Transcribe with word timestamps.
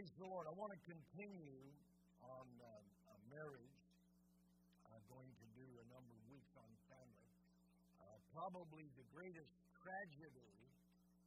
Praise 0.00 0.16
the 0.16 0.32
Lord. 0.32 0.48
I 0.48 0.56
want 0.56 0.72
to 0.72 0.80
continue 0.88 1.60
on 2.24 2.48
uh, 2.56 2.72
marriage. 3.28 3.76
I'm 4.88 5.04
going 5.12 5.28
to 5.28 5.46
do 5.52 5.66
a 5.76 5.86
number 5.92 6.16
of 6.16 6.24
weeks 6.32 6.48
on 6.56 6.72
family. 6.88 7.28
Uh, 8.00 8.16
probably 8.32 8.88
the 8.96 9.04
greatest 9.12 9.52
tragedy 9.76 10.56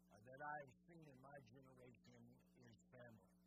uh, 0.10 0.18
that 0.26 0.42
I've 0.42 0.74
seen 0.90 1.06
in 1.06 1.18
my 1.22 1.38
generation 1.54 2.18
is 2.66 2.74
family. 2.90 3.38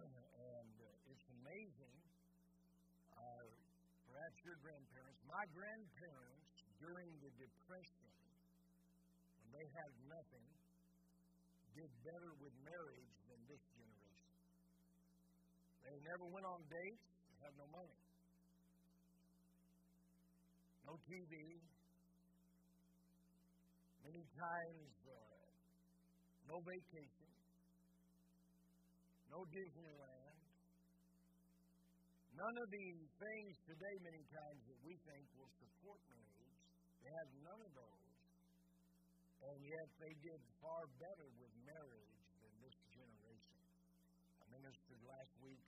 and 0.00 0.72
uh, 0.80 1.12
it's 1.12 1.28
amazing. 1.44 1.96
Uh, 3.12 3.52
perhaps 4.08 4.40
your 4.48 4.56
grandparents, 4.64 5.20
my 5.28 5.44
grandparents 5.52 6.56
during 6.80 7.12
the 7.20 7.28
Depression, 7.36 8.08
when 9.44 9.60
they 9.60 9.68
had 9.76 9.92
nothing, 10.08 10.48
did 11.76 11.92
better 12.00 12.32
with 12.40 12.56
marriage 12.64 13.12
than 13.28 13.36
this 13.44 13.60
generation. 13.76 13.92
They 15.82 15.91
never 16.02 16.26
went 16.28 16.46
on 16.46 16.60
dates, 16.66 17.06
they 17.30 17.38
had 17.46 17.54
no 17.56 17.66
money, 17.70 17.98
no 20.86 20.94
TV. 21.06 21.34
Many 24.02 24.24
times, 24.34 24.92
uh, 25.06 25.46
no 26.50 26.58
vacation, 26.66 27.30
no 29.30 29.46
Disneyland. 29.46 30.22
None 32.32 32.56
of 32.58 32.68
the 32.72 32.86
things 33.22 33.52
today, 33.68 33.96
many 34.02 34.24
times, 34.26 34.60
that 34.66 34.80
we 34.82 34.98
think 35.06 35.22
will 35.38 35.52
support 35.62 36.00
marriage, 36.10 36.58
they 37.04 37.12
had 37.12 37.28
none 37.44 37.60
of 37.62 37.72
those. 37.76 38.02
And 39.42 39.58
yet 39.62 39.88
they 40.00 40.14
did 40.22 40.40
far 40.62 40.82
better 40.98 41.28
with 41.38 41.52
marriage 41.66 42.18
than 42.40 42.52
this 42.62 42.76
generation. 42.94 43.60
I 44.38 44.44
ministered 44.54 45.02
last 45.06 45.32
week 45.42 45.62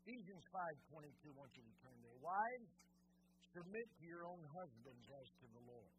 Ephesians 0.00 0.44
5.22 0.96 1.36
wants 1.36 1.52
you 1.60 1.60
to 1.60 1.76
turn 1.84 1.98
there. 2.00 2.16
Wives, 2.24 2.72
submit 3.52 3.84
to 4.00 4.04
your 4.08 4.24
own 4.24 4.40
husbands 4.48 5.04
as 5.12 5.28
to 5.44 5.46
the 5.52 5.64
Lord. 5.68 5.92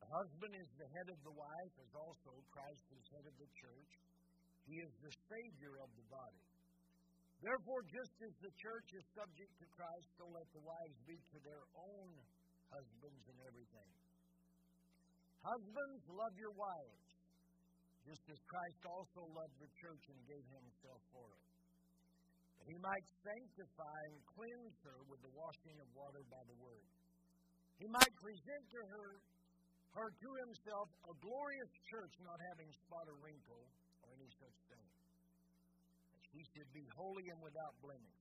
The 0.00 0.08
husband 0.16 0.56
is 0.56 0.70
the 0.80 0.88
head 0.96 1.08
of 1.12 1.20
the 1.20 1.36
wife, 1.36 1.74
as 1.76 1.92
also 1.92 2.32
Christ 2.48 2.86
is 2.96 3.04
head 3.12 3.26
of 3.28 3.36
the 3.36 3.50
church. 3.52 3.92
He 4.64 4.80
is 4.80 4.92
the 5.04 5.12
Savior 5.28 5.76
of 5.84 5.92
the 5.92 6.08
body. 6.08 6.44
Therefore, 7.44 7.84
just 7.84 8.16
as 8.24 8.34
the 8.40 8.54
church 8.64 8.88
is 8.96 9.04
subject 9.12 9.52
to 9.60 9.66
Christ, 9.76 10.08
so 10.16 10.24
let 10.32 10.48
the 10.56 10.64
wives 10.64 10.98
be 11.04 11.20
to 11.20 11.38
their 11.44 11.64
own 11.76 12.08
husbands 12.72 13.22
in 13.28 13.36
everything. 13.44 13.92
Husbands, 15.44 16.00
love 16.16 16.34
your 16.40 16.56
wives, 16.56 17.04
just 18.08 18.24
as 18.32 18.40
Christ 18.48 18.82
also 18.88 19.20
loved 19.36 19.56
the 19.60 19.68
church 19.84 20.04
and 20.08 20.20
gave 20.24 20.46
himself 20.48 21.04
for 21.12 21.28
it. 21.28 21.55
He 22.66 22.74
might 22.82 23.06
sanctify 23.22 23.98
and 24.10 24.18
cleanse 24.34 24.76
her 24.82 24.98
with 25.06 25.22
the 25.22 25.30
washing 25.38 25.78
of 25.78 25.88
water 25.94 26.22
by 26.26 26.42
the 26.50 26.58
word. 26.58 26.90
He 27.78 27.86
might 27.86 28.14
present 28.18 28.64
to 28.74 28.80
her 28.90 29.22
her 29.96 30.12
to 30.12 30.30
himself 30.44 30.92
a 31.08 31.14
glorious 31.24 31.72
church 31.88 32.12
not 32.20 32.36
having 32.52 32.68
spot 32.84 33.08
or 33.08 33.16
wrinkle 33.24 33.64
or 34.04 34.12
any 34.12 34.28
such 34.36 34.58
thing. 34.68 34.88
That 36.12 36.24
she 36.28 36.42
should 36.52 36.68
be 36.76 36.84
holy 36.92 37.24
and 37.32 37.40
without 37.40 37.72
blemish. 37.80 38.20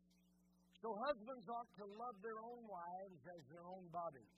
So 0.80 0.88
husbands 1.10 1.48
ought 1.52 1.72
to 1.82 1.86
love 2.00 2.18
their 2.24 2.40
own 2.40 2.64
wives 2.64 3.22
as 3.28 3.44
their 3.52 3.68
own 3.68 3.86
bodies. 3.92 4.38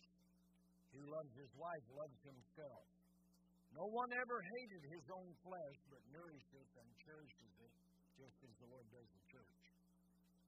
He 0.96 1.04
loves 1.06 1.34
his 1.38 1.52
wife, 1.60 1.86
loves 1.94 2.20
himself. 2.26 2.88
No 3.76 3.86
one 3.92 4.10
ever 4.18 4.40
hated 4.42 4.84
his 4.90 5.06
own 5.14 5.30
flesh, 5.46 5.78
but 5.94 6.02
nourishes 6.10 6.50
it 6.56 6.70
and 6.74 6.90
cherishes 7.06 7.54
it, 7.62 7.74
just 8.18 8.38
as 8.48 8.54
the 8.64 8.70
Lord 8.72 8.88
does 8.90 9.10
the 9.14 9.24
church. 9.30 9.57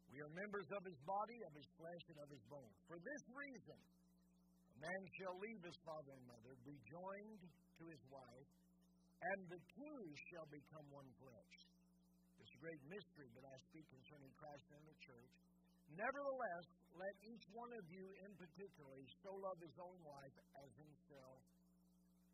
We 0.09 0.19
are 0.25 0.31
members 0.33 0.67
of 0.73 0.81
his 0.83 0.99
body, 1.05 1.37
of 1.45 1.53
his 1.53 1.69
flesh, 1.77 2.03
and 2.09 2.19
of 2.19 2.29
his 2.33 2.43
bones. 2.49 2.75
For 2.89 2.97
this 2.97 3.23
reason, 3.29 3.79
a 3.79 4.77
man 4.81 5.01
shall 5.21 5.35
leave 5.37 5.61
his 5.61 5.77
father 5.85 6.13
and 6.17 6.25
mother, 6.25 6.53
be 6.65 6.77
joined 6.89 7.41
to 7.45 7.83
his 7.85 8.03
wife, 8.09 8.51
and 9.19 9.39
the 9.51 9.61
two 9.61 9.99
shall 10.31 10.47
become 10.49 10.85
one 10.89 11.09
flesh. 11.21 11.55
Is 12.39 12.55
a 12.55 12.63
great 12.63 12.83
mystery, 12.87 13.27
but 13.35 13.43
I 13.43 13.55
speak 13.67 13.83
concerning 13.91 14.31
Christ 14.39 14.63
and 14.71 14.83
the 14.87 14.97
church. 15.03 15.33
Nevertheless, 15.91 16.65
let 16.95 17.13
each 17.27 17.45
one 17.51 17.71
of 17.75 17.85
you 17.91 18.07
in 18.23 18.31
particular 18.39 18.95
so 19.19 19.35
love 19.43 19.59
his 19.59 19.75
own 19.75 19.99
wife 20.07 20.37
as 20.63 20.71
himself. 20.79 21.39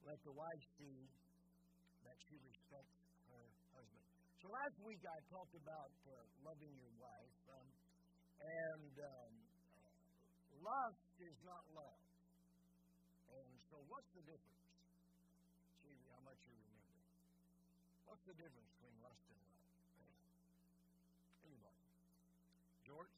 Let 0.05 0.21
the 0.21 0.35
wife 0.37 0.63
see 0.77 1.09
that 2.05 2.17
she 2.29 2.37
respects 2.37 3.01
her 3.33 3.45
husband. 3.73 4.05
So 4.37 4.53
last 4.53 4.77
week 4.85 5.01
I 5.01 5.17
talked 5.33 5.55
about 5.57 5.89
uh, 6.05 6.13
loving 6.45 6.73
your 6.77 6.93
wife, 7.01 7.33
and 8.45 8.93
um, 9.01 9.33
lust 10.61 11.09
is 11.17 11.37
not 11.41 11.65
love. 11.73 12.01
And 13.33 13.49
so, 13.69 13.81
what's 13.89 14.09
the 14.13 14.21
difference? 14.25 14.65
See 15.81 15.97
how 16.13 16.21
much 16.21 16.37
you 16.45 16.53
remember. 16.53 16.97
What's 18.05 18.25
the 18.29 18.37
difference 18.37 18.69
between 18.77 18.95
lust 19.01 19.21
and 19.29 19.41
love? 19.49 19.65
Anybody? 21.45 21.81
George? 22.85 23.13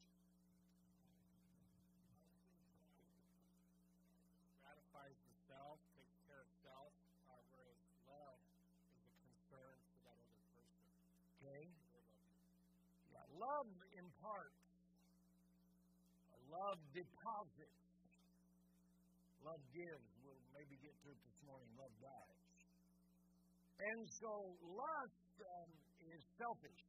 Gratifies 4.63 5.17
the 5.27 5.35
self, 5.47 5.79
takes 5.95 6.17
care 6.27 6.43
of 6.43 6.51
self, 6.63 6.91
uh, 7.31 7.39
whereas 7.51 7.79
love 8.07 8.39
is 8.95 9.03
a 9.03 9.15
concern 9.27 9.75
for 9.91 9.99
that 10.07 10.17
other 10.19 10.43
person. 10.55 10.87
Okay? 11.39 11.63
Yeah, 13.11 13.23
love 13.35 13.67
imparts. 13.95 14.66
Love 16.57 16.81
deposits. 16.89 17.81
Love 19.45 19.61
gives. 19.69 20.09
We'll 20.25 20.41
maybe 20.57 20.73
get 20.81 20.95
to 21.05 21.13
it 21.13 21.19
this 21.21 21.39
morning. 21.45 21.69
Love 21.77 21.93
dies. 22.01 22.41
And 23.77 24.01
so 24.09 24.57
lust 24.65 25.33
um, 25.37 25.69
is 26.09 26.21
selfish. 26.41 26.81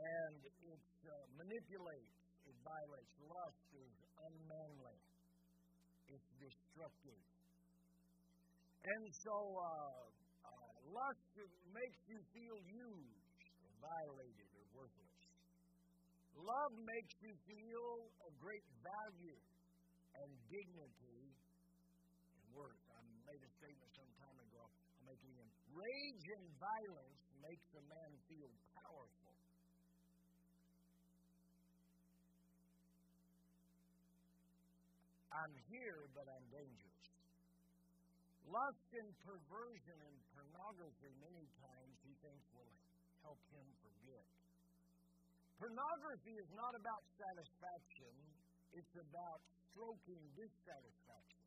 And 0.00 0.40
it 0.48 0.84
uh, 1.04 1.12
manipulates. 1.36 2.16
It 2.48 2.56
violates. 2.64 3.12
Lust 3.28 3.68
is 3.76 3.94
unmanly. 4.16 4.98
It's 6.08 6.30
destructive. 6.40 7.20
And 8.80 9.04
so 9.12 9.36
uh, 9.36 10.08
uh, 10.48 10.72
lust 10.88 11.36
makes 11.68 12.00
you 12.08 12.16
feel 12.32 12.56
used 12.64 13.28
or 13.60 13.68
violated 13.76 14.48
or 14.56 14.64
worthless. 14.72 15.07
Love 16.38 16.70
makes 16.86 17.18
you 17.18 17.34
feel 17.50 17.90
a 18.22 18.30
great 18.38 18.62
value 18.86 19.42
and 20.22 20.30
dignity 20.46 21.34
and 21.34 22.46
worth. 22.54 22.78
I 22.94 23.02
made 23.26 23.42
a 23.42 23.50
statement 23.58 23.90
some 23.90 24.10
time 24.22 24.38
ago. 24.46 24.62
I'm 24.62 25.04
making 25.10 25.34
it. 25.34 25.50
Rage 25.74 26.26
and 26.30 26.46
violence 26.62 27.22
makes 27.42 27.66
a 27.74 27.82
man 27.90 28.10
feel 28.30 28.50
powerful. 28.78 29.34
I'm 35.34 35.54
here, 35.70 36.06
but 36.14 36.26
I'm 36.30 36.46
dangerous. 36.54 37.02
Lust 38.46 38.88
and 38.94 39.10
perversion 39.26 39.98
and 40.06 40.16
pornography, 40.34 41.12
many 41.20 41.46
times, 41.62 41.94
he 42.06 42.14
thinks 42.22 42.46
will 42.54 42.74
help 43.22 43.38
him. 43.52 43.66
Pornography 45.58 46.38
is 46.38 46.46
not 46.54 46.78
about 46.78 47.02
satisfaction, 47.18 48.14
it's 48.70 48.94
about 48.94 49.42
stroking 49.70 50.22
dissatisfaction. 50.38 51.46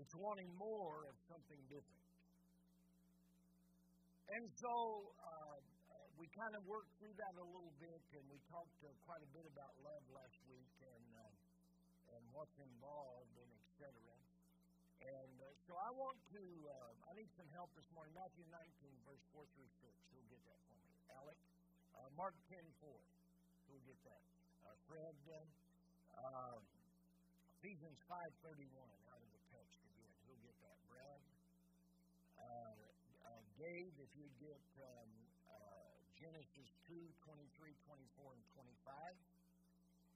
It's 0.00 0.14
wanting 0.16 0.48
more 0.56 1.04
of 1.04 1.14
something 1.28 1.60
different. 1.68 2.08
And 4.32 4.48
so 4.56 4.72
uh, 5.20 5.56
we 6.16 6.32
kind 6.32 6.56
of 6.56 6.64
worked 6.64 6.88
through 6.96 7.12
that 7.20 7.34
a 7.36 7.44
little 7.44 7.76
bit, 7.76 8.00
and 8.16 8.24
we 8.32 8.40
talked 8.48 8.78
uh, 8.84 8.88
quite 9.04 9.20
a 9.20 9.30
bit 9.36 9.44
about 9.44 9.76
love 9.84 10.04
last 10.08 10.38
week 10.48 10.72
and, 10.80 11.06
uh, 11.12 12.16
and 12.16 12.22
what's 12.32 12.56
involved 12.56 13.36
and 13.36 13.50
et 13.52 13.68
cetera. 13.76 14.16
And 15.04 15.34
uh, 15.44 15.46
so 15.68 15.76
I 15.76 15.90
want 15.92 16.16
to, 16.32 16.42
uh, 16.72 17.10
I 17.10 17.12
need 17.20 17.28
some 17.36 17.48
help 17.52 17.68
this 17.76 17.88
morning. 17.92 18.16
Matthew 18.16 18.48
19, 18.48 18.64
verse 19.04 19.24
4 19.36 19.44
through 19.52 19.72
6. 19.76 19.92
Who'll 20.08 20.30
get 20.32 20.40
that 20.48 20.60
for 20.72 20.76
me? 20.80 20.92
Alec? 21.20 21.36
Uh, 21.98 22.06
Mark 22.14 22.38
10, 22.46 22.62
4. 22.78 22.94
Who'll 23.66 23.82
get 23.82 23.98
that? 24.06 24.22
Uh, 24.62 24.70
Fred? 24.86 25.18
Uh, 26.14 26.62
Ephesians 27.58 27.98
5, 28.06 28.22
31 28.46 28.70
out 29.10 29.18
of 29.18 29.30
the 29.34 29.42
text 29.50 29.82
again. 29.82 30.10
Who'll 30.22 30.38
get 30.46 30.54
that? 30.62 30.78
Brad? 30.86 31.20
Uh, 32.38 32.78
uh, 33.26 33.42
Dave, 33.58 33.90
if 33.98 34.10
you'd 34.14 34.38
get 34.38 34.62
um, 34.78 35.10
uh, 35.50 35.90
Genesis 36.22 36.70
2, 36.86 36.94
23, 37.26 37.74
24, 37.82 38.30
and 38.30 38.46
25. 38.54 39.18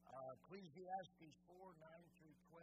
Uh, 0.07 0.39
Ecclesiastes 0.39 1.35
4, 1.51 1.67
9 1.83 1.99
through 2.23 2.39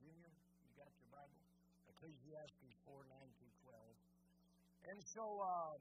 Junior? 0.00 0.32
You 0.64 0.72
got 0.80 0.88
your 0.96 1.12
Bible? 1.12 1.44
Ecclesiastes 1.92 2.72
4 2.88 3.04
9 3.04 3.20
through 3.36 3.54
12. 3.68 4.96
And 4.96 4.98
so, 5.12 5.44
uh, 5.44 5.76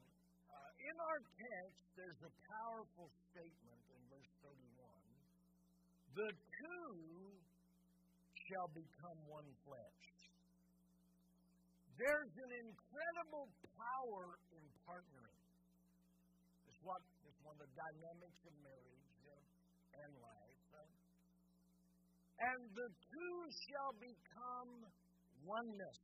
in 0.85 0.95
our 1.01 1.19
text, 1.37 1.81
there's 1.97 2.21
a 2.21 2.33
powerful 2.45 3.09
statement 3.33 3.81
in 3.89 4.01
verse 4.09 4.31
31 4.45 4.85
The 6.13 6.31
two 6.31 6.93
shall 8.45 8.69
become 8.71 9.19
one 9.25 9.49
flesh. 9.65 10.01
There's 11.97 12.33
an 12.37 12.51
incredible 12.61 13.47
power 13.73 14.37
in 14.53 14.63
partnering. 14.85 15.41
It's 16.67 16.79
what 16.83 17.01
it's 17.25 17.39
one 17.41 17.55
of 17.57 17.65
the 17.65 17.73
dynamics 17.73 18.39
of 18.45 18.53
marriage 18.61 19.09
and 19.95 20.11
life. 20.19 20.55
And 22.35 22.67
the 22.75 22.89
two 22.91 23.35
shall 23.71 23.95
become 23.95 24.71
oneness. 25.47 25.99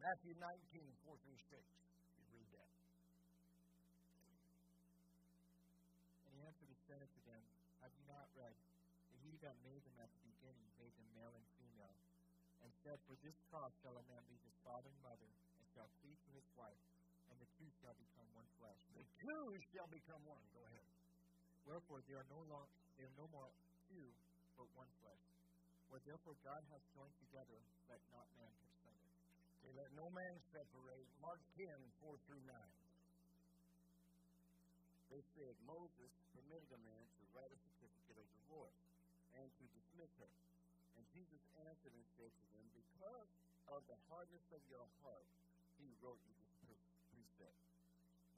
Matthew 0.00 0.32
19, 0.40 0.88
4 1.04 1.20
through 1.20 1.40
6. 1.52 1.60
You 2.16 2.24
read 2.32 2.48
that. 2.56 2.70
And 6.24 6.32
he 6.32 6.40
answered 6.48 6.70
and 6.72 6.80
said 6.88 7.00
Have 7.82 7.92
you 7.94 8.04
not 8.10 8.26
read 8.34 8.56
that 9.10 9.18
he 9.22 9.32
that 9.42 9.56
made 9.62 9.82
them 9.86 9.96
at 10.02 10.10
the 10.10 10.22
beginning 10.26 10.68
made 10.78 10.94
them 10.98 11.08
male 11.14 11.34
and 11.34 11.46
female? 11.58 11.96
And 12.62 12.70
said, 12.82 12.98
For 13.06 13.14
this 13.22 13.38
cause 13.54 13.70
shall 13.80 13.94
a 13.94 14.04
man 14.10 14.22
leave 14.26 14.42
his 14.42 14.58
father 14.66 14.90
and 14.90 15.02
mother, 15.02 15.30
and 15.30 15.64
shall 15.74 15.88
cleave 16.02 16.18
to 16.18 16.30
his 16.34 16.48
wife, 16.58 16.82
and 17.30 17.38
the 17.38 17.48
two 17.54 17.70
shall 17.78 17.94
become 17.94 18.26
one 18.34 18.48
flesh. 18.58 18.80
The 18.98 19.06
two 19.22 19.46
shall 19.70 19.88
become 19.90 20.22
one. 20.26 20.42
Go 20.50 20.62
ahead. 20.66 20.90
Wherefore 21.68 22.02
they 22.08 22.16
are 22.18 22.26
no 22.32 22.40
long, 22.50 22.66
they 22.98 23.04
are 23.06 23.16
no 23.20 23.30
more 23.30 23.52
two, 23.92 24.08
but 24.58 24.66
one 24.74 24.90
flesh. 25.04 25.22
What 25.88 26.04
therefore 26.04 26.36
God 26.44 26.62
has 26.74 26.82
joined 26.92 27.16
together, 27.22 27.58
let 27.88 28.00
not 28.12 28.28
man 28.36 28.52
put 28.60 28.68
asunder. 28.76 29.12
Okay, 29.60 29.72
let 29.72 29.88
no 29.96 30.04
man 30.12 30.34
separate. 30.52 31.08
Mark 31.24 31.40
10, 31.56 31.64
4 32.04 32.12
through 32.28 32.44
9. 32.44 32.52
They 35.08 35.24
said, 35.32 35.56
Moses 35.64 36.12
permitted 36.36 36.68
a 36.68 36.80
man 36.84 37.04
to 37.08 37.22
write 37.32 37.48
a 37.48 37.58
certificate 37.64 38.20
of 38.20 38.28
divorce 38.44 38.76
and 39.32 39.48
to 39.48 39.64
dismiss 39.72 40.12
her. 40.20 40.32
And 41.00 41.04
Jesus 41.18 41.42
answered 41.66 41.94
and 41.98 42.06
said 42.14 42.30
to 42.30 42.44
them, 42.54 42.66
Because 42.78 43.30
of 43.74 43.82
the 43.90 43.98
hardness 44.06 44.46
of 44.54 44.62
your 44.70 44.86
heart, 45.02 45.26
he 45.74 45.90
wrote 45.98 46.22
you 46.30 46.38
this 46.70 46.78
precept. 47.10 47.58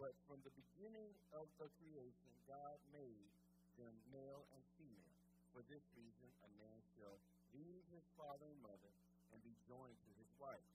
But 0.01 0.17
from 0.25 0.41
the 0.41 0.55
beginning 0.57 1.13
of 1.37 1.45
the 1.61 1.69
creation, 1.77 2.33
God 2.49 2.81
made 2.89 3.29
them 3.77 3.93
male 4.09 4.49
and 4.57 4.65
female. 4.81 5.13
For 5.53 5.61
this 5.69 5.85
reason, 5.93 6.29
a 6.41 6.51
man 6.57 6.79
shall 6.97 7.21
leave 7.53 7.85
his 7.93 8.07
father 8.17 8.49
and 8.49 8.61
mother 8.65 8.93
and 9.29 9.45
be 9.45 9.53
joined 9.69 10.01
to 10.01 10.11
his 10.17 10.33
wife, 10.41 10.69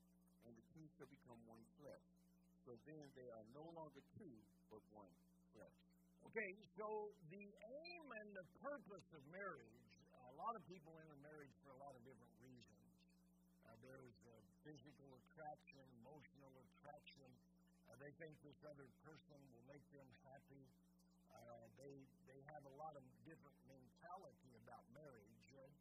and 0.46 0.54
the 0.54 0.66
two 0.78 0.86
shall 1.02 1.10
become 1.10 1.42
one 1.50 1.66
flesh. 1.82 2.06
So 2.70 2.78
then 2.86 3.02
they 3.18 3.34
are 3.34 3.46
no 3.58 3.66
longer 3.74 4.06
two, 4.14 4.36
but 4.70 4.86
one 4.94 5.10
flesh. 5.58 5.78
Okay, 6.30 6.52
so 6.78 7.10
the 7.34 7.46
aim 7.50 8.06
and 8.14 8.30
the 8.38 8.46
purpose 8.62 9.10
of 9.10 9.22
marriage 9.34 9.85
a 10.36 10.38
lot 10.44 10.52
of 10.60 10.68
people 10.68 10.92
enter 11.00 11.16
marriage 11.24 11.56
for 11.64 11.72
a 11.72 11.80
lot 11.80 11.96
of 11.96 12.04
different 12.04 12.36
reasons. 12.44 12.92
Uh, 13.64 13.72
there's 13.80 14.20
uh, 14.28 14.36
physical 14.68 15.08
attraction, 15.16 15.80
emotional 16.04 16.52
attraction. 16.60 17.30
Uh, 17.88 17.96
they 18.04 18.12
think 18.20 18.36
this 18.44 18.60
other 18.68 18.84
person 19.00 19.40
will 19.56 19.64
make 19.72 19.86
them 19.96 20.04
happy. 20.28 20.68
Uh, 21.32 21.72
they 21.80 21.96
they 22.28 22.40
have 22.52 22.68
a 22.68 22.74
lot 22.76 23.00
of 23.00 23.04
different 23.24 23.56
mentality 23.64 24.52
about 24.60 24.84
marriage. 24.92 25.48
Uh, 25.56 25.72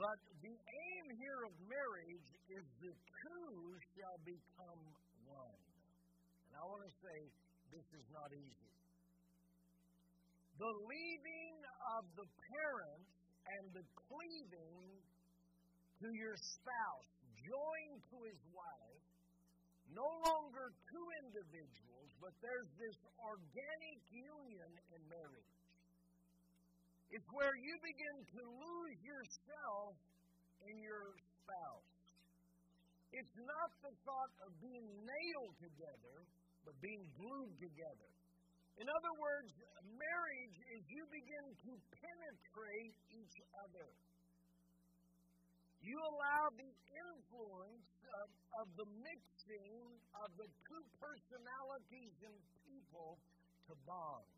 but 0.00 0.16
the 0.40 0.56
aim 0.56 1.04
here 1.20 1.44
of 1.44 1.52
marriage 1.68 2.30
is 2.48 2.64
the 2.80 2.96
two 2.96 3.52
shall 3.92 4.16
become 4.24 4.80
one. 5.28 5.60
And 6.48 6.52
I 6.56 6.64
want 6.64 6.80
to 6.88 6.94
say 7.04 7.18
this 7.76 7.84
is 7.92 8.08
not 8.08 8.32
easy. 8.32 8.72
The 10.56 10.72
leaving 10.88 11.56
of 12.00 12.08
the 12.16 12.24
parents 12.24 13.19
and 13.58 13.64
the 13.74 13.84
cleaving 14.06 14.78
to 16.00 16.08
your 16.16 16.36
spouse, 16.38 17.10
joined 17.40 18.00
to 18.12 18.18
his 18.24 18.40
wife, 18.54 19.04
no 19.90 20.06
longer 20.22 20.70
two 20.86 21.06
individuals, 21.26 22.08
but 22.22 22.30
there's 22.40 22.70
this 22.78 22.96
organic 23.18 24.00
union 24.12 24.70
in 24.94 25.00
marriage. 25.10 25.56
It's 27.10 27.26
where 27.34 27.56
you 27.58 27.74
begin 27.82 28.16
to 28.38 28.42
lose 28.46 28.98
yourself 29.02 29.98
in 30.62 30.78
your 30.78 31.10
spouse. 31.42 31.90
It's 33.10 33.36
not 33.42 33.70
the 33.82 33.90
thought 34.06 34.30
of 34.46 34.54
being 34.62 34.86
nailed 35.02 35.56
together, 35.58 36.16
but 36.62 36.78
being 36.78 37.02
glued 37.18 37.58
together. 37.58 38.10
In 38.80 38.88
other 38.88 39.12
words, 39.20 39.52
marriage 39.92 40.56
is 40.72 40.80
you 40.88 41.04
begin 41.12 41.46
to 41.68 41.72
penetrate 42.00 42.96
each 43.12 43.36
other. 43.60 43.92
You 45.84 46.00
allow 46.00 46.48
the 46.56 46.72
influence 46.88 47.92
of, 48.24 48.28
of 48.64 48.66
the 48.80 48.88
mixing 49.04 49.76
of 50.24 50.32
the 50.40 50.48
two 50.64 50.84
personalities 50.96 52.16
in 52.24 52.32
people 52.64 53.20
to 53.68 53.76
bond. 53.84 54.32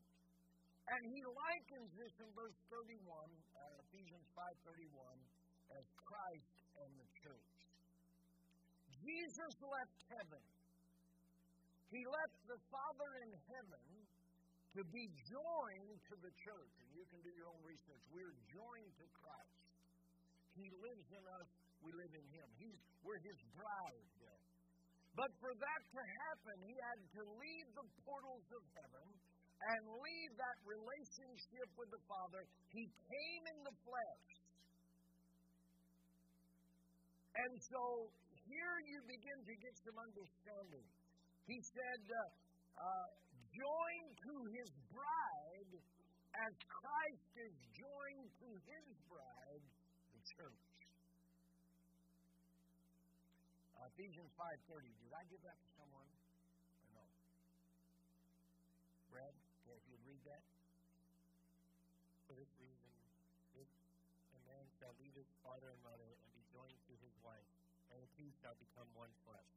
And 0.90 1.02
he 1.06 1.22
likens 1.22 1.94
this 1.94 2.14
in 2.18 2.26
verse 2.34 2.58
31, 2.66 2.98
uh, 2.98 3.86
Ephesians 3.86 4.26
5.31, 4.34 4.90
as 5.78 5.86
Christ 6.02 6.58
and 6.82 6.90
the 6.98 7.08
church. 7.22 7.54
Jesus 9.06 9.54
left 9.62 9.98
heaven. 10.18 10.42
He 11.94 12.02
left 12.10 12.38
the 12.50 12.58
Father 12.74 13.10
in 13.22 13.30
heaven 13.54 14.01
to 14.76 14.82
be 14.88 15.04
joined 15.28 15.96
to 16.08 16.14
the 16.24 16.32
church. 16.40 16.74
And 16.80 16.88
you 16.96 17.04
can 17.12 17.20
do 17.20 17.32
your 17.36 17.48
own 17.52 17.62
research. 17.64 18.02
We're 18.08 18.36
joined 18.48 18.92
to 18.96 19.06
Christ. 19.12 19.62
He 20.56 20.68
lives 20.80 21.08
in 21.12 21.24
us, 21.40 21.48
we 21.80 21.90
live 21.96 22.12
in 22.12 22.26
Him. 22.32 22.48
He's, 22.60 22.80
we're 23.04 23.20
His 23.20 23.40
bride. 23.56 24.08
But 25.12 25.28
for 25.44 25.52
that 25.52 25.82
to 25.92 26.02
happen, 26.24 26.56
He 26.64 26.72
had 26.72 27.00
to 27.20 27.22
leave 27.36 27.68
the 27.76 27.86
portals 28.04 28.48
of 28.52 28.62
heaven 28.80 29.06
and 29.62 29.82
leave 30.00 30.32
that 30.40 30.58
relationship 30.64 31.68
with 31.76 31.92
the 31.92 32.02
Father. 32.08 32.42
He 32.72 32.88
came 32.88 33.42
in 33.52 33.58
the 33.62 33.76
flesh. 33.84 34.28
And 37.32 37.52
so 37.60 38.12
here 38.48 38.76
you 38.88 38.98
begin 39.08 39.38
to 39.46 39.54
get 39.56 39.74
some 39.84 39.96
understanding. 40.00 40.86
He 41.46 41.58
said, 41.60 42.02
uh, 42.08 42.20
uh, 42.82 43.08
joined 43.52 44.12
to 44.24 44.34
his 44.56 44.68
bride 44.88 45.72
as 46.32 46.52
Christ 46.64 47.28
is 47.36 47.52
joined 47.76 48.30
to 48.40 48.48
his 48.64 48.86
bride, 49.04 49.64
the 50.16 50.22
church. 50.24 50.64
Uh, 53.76 53.92
Ephesians 53.92 54.32
5.30. 54.40 54.88
Did 55.04 55.12
I 55.12 55.24
give 55.28 55.42
that 55.44 55.58
to 55.60 55.68
someone? 55.76 56.08
Or 56.08 56.88
no? 56.96 57.04
Brad, 59.12 59.34
okay, 59.36 59.76
if 59.76 59.84
you'd 59.92 60.04
read 60.08 60.22
that. 60.24 60.42
For 62.24 62.32
this 62.40 62.48
reason, 62.56 62.92
this, 63.52 63.68
a 64.32 64.40
man 64.48 64.64
shall 64.80 64.96
leave 64.96 65.12
his 65.12 65.28
father 65.44 65.68
and 65.68 65.80
mother 65.84 66.08
and 66.08 66.30
be 66.32 66.44
joined 66.48 66.80
to 66.88 66.94
his 67.04 67.12
wife, 67.20 67.44
and 67.92 68.00
the 68.00 68.08
two 68.16 68.32
shall 68.40 68.56
become 68.56 68.88
one 68.96 69.12
flesh. 69.28 69.52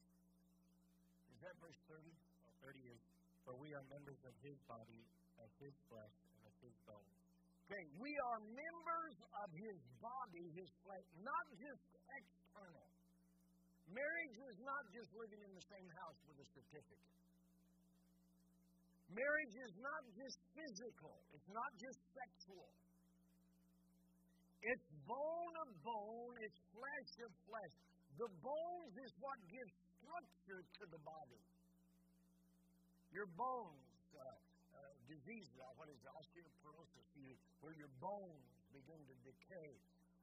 Is 1.32 1.40
that 1.40 1.56
verse 1.64 1.80
30? 1.88 2.12
Oh, 2.52 2.68
30 2.68 2.84
is 2.92 3.00
for 3.46 3.54
we 3.62 3.70
are 3.78 3.86
members 3.94 4.18
of 4.26 4.34
his 4.42 4.58
body, 4.66 5.06
of 5.38 5.50
his 5.62 5.78
flesh, 5.86 6.16
and 6.34 6.42
of 6.50 6.56
his 6.66 6.74
bones. 6.90 7.16
Okay, 7.70 7.86
we 8.02 8.14
are 8.30 8.40
members 8.42 9.16
of 9.42 9.50
his 9.54 9.78
body, 10.02 10.46
his 10.58 10.70
flesh, 10.86 11.06
not 11.22 11.46
just 11.58 11.82
external. 12.14 12.90
Marriage 13.90 14.38
is 14.50 14.58
not 14.66 14.84
just 14.90 15.10
living 15.14 15.42
in 15.46 15.54
the 15.54 15.66
same 15.70 15.90
house 16.02 16.18
with 16.26 16.38
a 16.42 16.48
certificate. 16.58 17.14
Marriage 19.14 19.56
is 19.62 19.74
not 19.78 20.02
just 20.18 20.38
physical, 20.58 21.14
it's 21.34 21.50
not 21.54 21.70
just 21.78 22.02
sexual. 22.18 22.70
It's 24.66 24.90
bone 25.06 25.56
of 25.62 25.70
bone, 25.86 26.34
it's 26.42 26.58
flesh 26.74 27.14
of 27.22 27.32
flesh. 27.46 27.74
The 28.18 28.30
bones 28.42 28.94
is 28.98 29.14
what 29.22 29.38
gives 29.46 29.74
structure 30.02 30.62
to 30.66 30.84
the 30.90 31.02
body. 31.06 31.42
Your 33.16 33.32
bones, 33.40 33.88
uh, 34.12 34.28
uh, 34.28 34.92
diseases, 35.08 35.56
uh, 35.56 35.72
what 35.80 35.88
is 35.88 35.96
it, 36.04 36.12
osteoporosis, 36.20 37.08
you, 37.16 37.32
where 37.64 37.72
your 37.80 37.88
bones 38.04 38.44
begin 38.76 39.00
to 39.08 39.16
decay. 39.24 39.72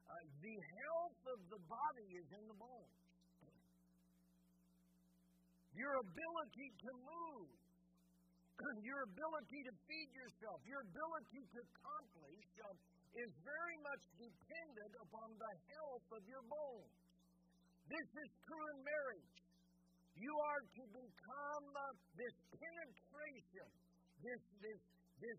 Uh, 0.04 0.12
the 0.44 0.56
health 0.61 1.20
of 1.32 1.40
the 1.49 1.61
body 1.72 2.08
is 2.20 2.28
in 2.37 2.44
the 2.52 2.58
bones. 2.61 3.00
Your 5.80 6.04
ability 6.04 6.68
to 6.68 6.90
move, 7.00 7.49
your 8.84 9.08
ability 9.08 9.61
to 9.64 9.72
feed 9.88 10.08
yourself, 10.12 10.61
your 10.68 10.84
ability 10.84 11.49
to 11.49 11.58
accomplish 11.64 12.44
uh, 12.61 12.76
is 13.16 13.30
very 13.40 13.76
much 13.88 14.04
dependent 14.20 14.92
upon 15.00 15.32
the 15.40 15.52
health 15.80 16.04
of 16.12 16.20
your 16.28 16.44
bones. 16.44 16.92
This 17.88 18.08
is 18.20 18.28
true 18.44 18.64
in 18.76 18.84
marriage. 18.84 19.32
You 20.16 20.33
are 20.33 20.62
to 20.62 20.85
become 20.92 21.66
this 22.16 22.35
penetration, 22.52 23.69
this, 24.23 24.40
this, 24.61 24.81
this 25.19 25.38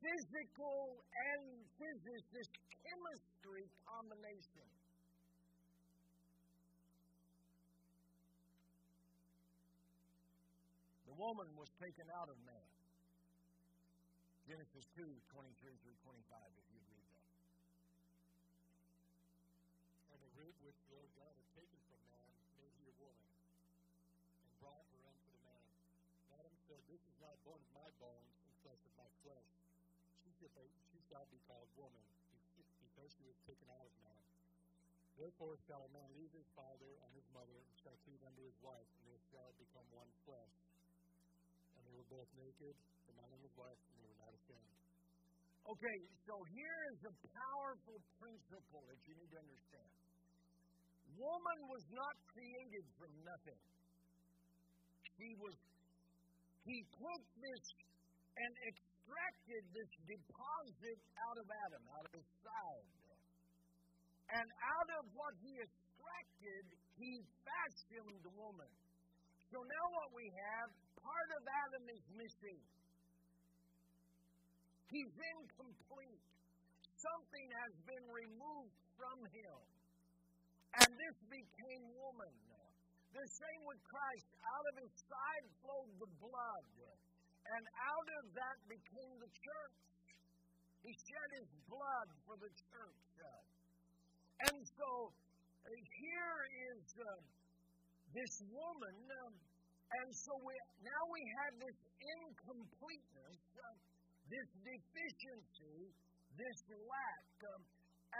physical 0.00 1.04
and 1.12 1.42
physics, 1.76 2.24
this 2.32 2.48
chemistry 2.72 3.64
combination. 3.84 4.68
The 11.06 11.14
woman 11.14 11.48
was 11.56 11.68
taken 11.76 12.08
out 12.16 12.28
of 12.32 12.38
man. 12.48 12.68
Genesis 14.48 14.82
2, 14.98 15.04
23 15.04 15.78
through 15.84 15.98
25, 16.02 16.59
shall 31.10 31.26
be 31.26 31.42
called 31.50 31.66
woman, 31.74 32.06
because 32.54 33.10
she 33.18 33.26
was 33.26 33.34
taken 33.42 33.66
out 33.74 33.82
of 33.82 33.94
man. 34.06 34.22
Therefore 35.18 35.58
shall 35.66 35.82
a 35.84 35.92
man 35.92 36.08
leave 36.14 36.30
his 36.30 36.46
father 36.54 36.90
and 37.02 37.10
his 37.18 37.26
mother, 37.34 37.58
and 37.58 37.74
shall 37.82 37.98
cleave 38.06 38.22
unto 38.22 38.40
his 38.46 38.54
wife, 38.62 38.86
and 38.94 39.02
they 39.10 39.20
shall 39.34 39.50
become 39.58 39.84
one 39.90 40.08
flesh. 40.22 40.54
And 41.74 41.82
they 41.84 41.94
were 41.98 42.08
both 42.08 42.30
naked, 42.38 42.78
the 43.10 43.14
man 43.18 43.28
and 43.34 43.42
his 43.42 43.52
wife, 43.58 43.76
and 43.90 43.94
they 43.98 44.06
were 44.06 44.20
not 44.22 44.32
ashamed. 44.32 44.78
Okay, 45.60 45.98
so 46.24 46.34
here 46.56 46.80
is 46.94 47.00
a 47.04 47.14
powerful 47.26 47.98
principle 48.16 48.82
that 48.86 49.00
you 49.04 49.12
need 49.18 49.30
to 49.34 49.40
understand. 49.44 49.90
Woman 51.20 51.58
was 51.68 51.84
not 51.90 52.14
created 52.32 52.86
from 52.96 53.12
nothing. 53.26 53.60
She 55.04 55.36
was, 55.36 55.52
he 56.64 56.78
took 56.96 57.22
this 57.34 57.62
and 58.40 58.52
extracted 59.10 59.62
this 59.74 59.90
deposit 60.06 60.98
out 61.26 61.36
of 61.42 61.46
Adam, 61.66 61.82
out 61.98 62.04
of 62.06 62.12
his 62.14 62.28
side. 62.46 62.90
And 64.30 64.46
out 64.78 64.90
of 65.02 65.04
what 65.18 65.34
he 65.42 65.58
extracted, 65.58 66.64
he 66.94 67.18
fashioned 67.42 68.22
the 68.22 68.30
woman. 68.38 68.70
So 69.50 69.58
now 69.58 69.84
what 69.98 70.14
we 70.14 70.30
have, 70.30 70.70
part 71.02 71.30
of 71.34 71.42
Adam 71.66 71.84
is 71.90 72.04
missing. 72.14 72.62
He's 74.86 75.10
incomplete. 75.10 76.22
Something 76.94 77.46
has 77.66 77.74
been 77.90 78.06
removed 78.06 78.78
from 78.94 79.18
him. 79.34 79.58
And 80.78 80.90
this 80.94 81.16
became 81.26 81.82
woman. 81.98 82.34
The 83.10 83.26
same 83.26 83.62
with 83.66 83.82
Christ. 83.90 84.30
Out 84.38 84.66
of 84.70 84.74
his 84.78 84.94
side 85.10 85.46
flowed 85.66 85.90
the 85.98 86.10
blood. 86.22 86.66
And 87.48 87.64
out 87.64 88.08
of 88.20 88.24
that 88.36 88.56
became 88.68 89.14
the 89.18 89.32
church. 89.32 89.78
He 90.84 90.92
shed 90.92 91.28
his 91.40 91.50
blood 91.68 92.08
for 92.24 92.36
the 92.40 92.52
church. 92.70 93.00
And 94.48 94.64
so 94.64 95.12
uh, 95.12 95.68
here 95.68 96.40
is 96.72 96.84
uh, 96.96 97.20
this 98.16 98.40
woman. 98.48 98.96
Um, 99.20 99.34
and 100.00 100.08
so 100.14 100.32
we, 100.40 100.56
now 100.80 101.02
we 101.12 101.20
have 101.44 101.52
this 101.60 101.78
incompleteness. 102.00 103.40
Uh, 103.60 103.76
this 104.30 104.46
deficiency, 104.62 105.90
this 106.38 106.58
lack. 106.86 107.26
Um, 107.50 107.62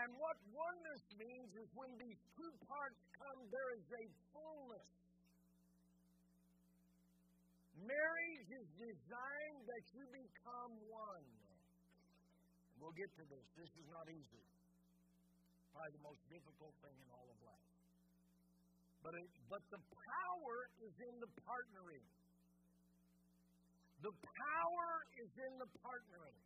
and 0.02 0.10
what 0.18 0.36
oneness 0.50 1.04
means 1.14 1.50
is 1.54 1.70
when 1.78 1.90
these 1.98 2.18
two 2.34 2.52
parts 2.66 2.98
come, 3.14 3.40
there 3.54 3.70
is 3.78 3.86
a 3.94 4.04
fullness. 4.34 4.90
Marriage 7.80 8.48
is 8.52 8.68
designed 8.76 9.62
that 9.64 9.84
you 9.96 10.04
become 10.12 10.72
one. 10.90 11.26
We'll 12.76 12.96
get 12.96 13.08
to 13.20 13.24
this. 13.28 13.44
This 13.56 13.72
is 13.76 13.88
not 13.92 14.08
easy. 14.08 14.44
Probably 15.72 15.92
the 15.96 16.04
most 16.04 16.22
difficult 16.28 16.74
thing 16.84 16.96
in 16.96 17.08
all 17.12 17.28
of 17.28 17.38
life. 17.44 17.68
But, 19.00 19.16
it, 19.16 19.28
but 19.48 19.62
the 19.72 19.80
power 19.80 20.56
is 20.84 20.94
in 21.00 21.14
the 21.24 21.30
partnering. 21.44 22.04
The 24.04 24.12
power 24.12 24.90
is 25.20 25.30
in 25.40 25.52
the 25.60 25.68
partnering. 25.80 26.36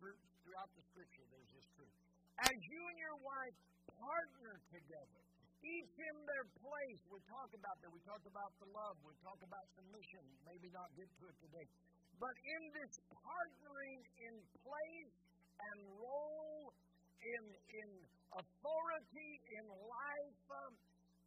Throughout 0.00 0.70
the 0.74 0.84
scripture, 0.90 1.26
there's 1.30 1.52
this 1.54 1.66
truth. 1.76 1.94
As 2.40 2.56
you 2.56 2.80
and 2.88 2.98
your 2.98 3.18
wife 3.20 3.58
partner 3.94 4.58
together, 4.72 5.22
each 5.60 5.92
in 6.00 6.16
their 6.24 6.46
place, 6.56 7.00
we 7.12 7.20
talk 7.28 7.50
about 7.52 7.76
that. 7.84 7.90
We 7.92 8.00
talk 8.08 8.22
about 8.24 8.52
the 8.60 8.68
love. 8.72 8.96
We 9.04 9.12
talk 9.20 9.40
about 9.44 9.64
submission. 9.76 10.24
Maybe 10.48 10.72
not 10.72 10.88
get 10.96 11.08
to 11.20 11.24
it 11.28 11.36
today. 11.44 11.66
But 12.16 12.32
in 12.44 12.62
this 12.76 12.92
partnering 13.12 14.00
in 14.24 14.34
place 14.64 15.14
and 15.60 15.78
role, 16.00 16.72
in, 17.20 17.44
in 17.76 17.88
authority, 18.32 19.32
in 19.60 19.64
life, 19.68 20.42
um, 20.64 20.72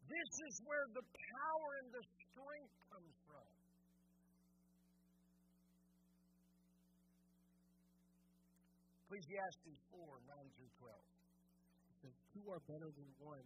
this 0.10 0.32
is 0.50 0.54
where 0.66 0.86
the 0.98 1.06
power 1.06 1.70
and 1.86 1.88
the 1.94 2.04
strength 2.30 2.76
comes 2.90 3.16
from. 3.30 3.48
Ecclesiastes 9.14 9.78
4 9.94 10.02
9 10.26 10.58
through 10.58 10.74
12. 10.82 10.90
It 10.90 11.96
says, 12.02 12.16
Two 12.34 12.46
are 12.50 12.62
better 12.66 12.90
than 12.98 13.10
one 13.22 13.46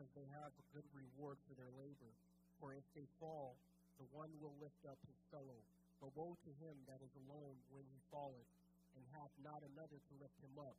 because 0.00 0.16
they 0.16 0.32
have 0.32 0.48
a 0.48 0.64
good 0.72 0.88
reward 0.96 1.36
for 1.44 1.52
their 1.60 1.68
labor. 1.76 2.08
For 2.56 2.72
if 2.72 2.88
they 2.96 3.04
fall, 3.20 3.52
the 4.00 4.08
one 4.16 4.32
will 4.40 4.56
lift 4.56 4.80
up 4.88 4.96
his 5.04 5.20
fellow. 5.28 5.60
But 6.00 6.16
woe 6.16 6.32
to 6.32 6.52
him 6.64 6.72
that 6.88 7.04
is 7.04 7.12
alone 7.28 7.60
when 7.68 7.84
he 7.84 8.00
falleth, 8.08 8.48
and 8.96 9.04
hath 9.12 9.28
not 9.44 9.60
another 9.60 10.00
to 10.00 10.12
lift 10.16 10.32
him 10.40 10.56
up. 10.56 10.72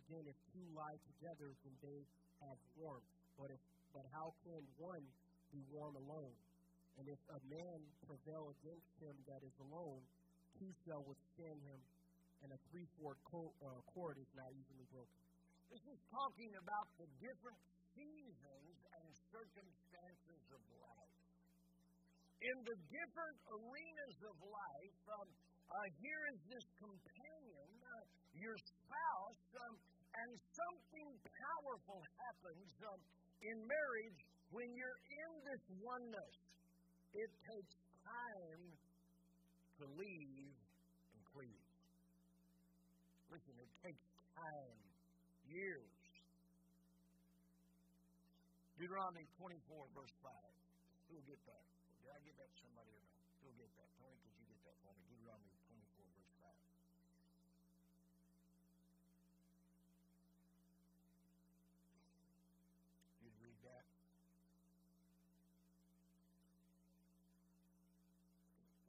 Again, 0.00 0.24
if 0.24 0.32
two 0.56 0.64
lie 0.72 0.96
together, 1.04 1.52
then 1.52 1.76
they 1.84 2.00
have 2.48 2.56
warmth. 2.80 3.04
But 3.36 3.52
if 3.52 3.60
but 3.92 4.08
how 4.08 4.32
can 4.40 4.64
one 4.80 5.04
be 5.52 5.60
warm 5.68 5.92
alone? 6.08 6.32
And 6.96 7.04
if 7.12 7.20
a 7.28 7.40
man 7.52 7.76
prevail 8.08 8.56
against 8.56 8.88
him 9.04 9.12
that 9.28 9.44
is 9.44 9.52
alone, 9.68 10.00
two 10.56 10.72
shall 10.88 11.04
withstand 11.04 11.60
him, 11.60 11.80
and 12.40 12.48
a 12.56 12.58
three-fold 12.72 13.20
co- 13.28 13.52
uh, 13.60 13.84
cord 13.92 14.16
is 14.16 14.32
not 14.32 14.48
easily 14.48 14.88
broken. 14.88 15.20
This 15.68 15.84
is 15.92 16.00
talking 16.08 16.56
about 16.56 16.88
the 16.96 17.08
different 17.20 17.60
seasons 17.94 18.76
and 18.96 19.06
circumstances 19.32 20.42
of 20.52 20.62
life. 20.80 21.18
In 22.42 22.56
the 22.66 22.76
different 22.90 23.38
arenas 23.48 24.18
of 24.26 24.36
life, 24.42 24.98
um, 25.14 25.28
uh, 25.72 25.88
here 26.02 26.22
is 26.34 26.38
this 26.52 26.66
companion, 26.76 27.70
uh, 27.80 28.04
your 28.34 28.56
spouse, 28.58 29.44
um, 29.62 29.74
and 30.12 30.30
something 30.52 31.08
powerful 31.22 32.00
happens 32.20 32.68
um, 32.84 33.00
in 33.40 33.56
marriage 33.64 34.20
when 34.52 34.68
you're 34.76 35.00
in 35.08 35.30
this 35.48 35.64
oneness. 35.80 36.34
It 37.16 37.30
takes 37.46 37.74
time 38.04 38.64
to 39.80 39.84
leave 39.96 40.52
and 40.52 41.22
cleave. 41.32 41.66
Listen, 43.32 43.54
it 43.56 43.72
takes 43.80 44.04
time, 44.36 44.76
years. 45.48 46.01
Deuteronomy 48.82 49.30
24, 49.38 49.62
verse 49.94 50.10
5. 50.26 50.34
Who'll 51.06 51.22
get 51.22 51.38
that? 51.46 51.62
Did 52.02 52.10
I 52.10 52.18
get 52.26 52.34
that 52.34 52.50
to 52.50 52.58
somebody 52.66 52.90
or 52.90 52.98
no? 53.06 53.14
Who'll 53.38 53.54
get 53.54 53.70
that? 53.78 53.86
Tony, 53.94 54.18
could 54.26 54.34
you 54.42 54.42
get 54.50 54.58
that 54.66 54.74
for 54.82 54.90
me? 54.98 55.06
Deuteronomy 55.06 55.54
24, 55.70 56.02
verse 56.18 56.34
5. 56.42 56.50
You'd 63.22 63.38
read 63.38 63.54
that? 63.70 63.86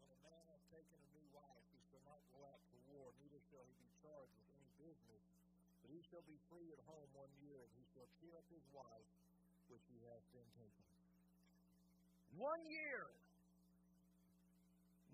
When 0.01 0.09
a 0.09 0.17
man 0.25 0.41
hath 0.49 0.65
taken 0.73 0.97
a 0.97 1.09
new 1.13 1.29
wife, 1.37 1.69
he 1.69 1.77
shall 1.93 2.01
not 2.09 2.25
go 2.33 2.41
out 2.49 2.65
to 2.73 2.77
war, 2.97 3.13
neither 3.21 3.37
shall 3.45 3.61
he 3.69 3.77
be 3.77 3.93
charged 4.01 4.33
with 4.41 4.49
any 4.57 4.73
business. 4.81 5.21
But 5.85 5.93
he 5.93 6.01
shall 6.09 6.25
be 6.25 6.41
free 6.49 6.73
at 6.73 6.81
home 6.89 7.13
one 7.13 7.29
year, 7.45 7.61
and 7.61 7.69
he 7.77 7.85
shall 7.93 8.09
cheer 8.17 8.33
up 8.33 8.49
his 8.49 8.65
wife, 8.73 9.05
which 9.73 9.89
been 10.29 10.49
taken. 10.53 10.85
One 12.37 12.61
year. 12.69 13.09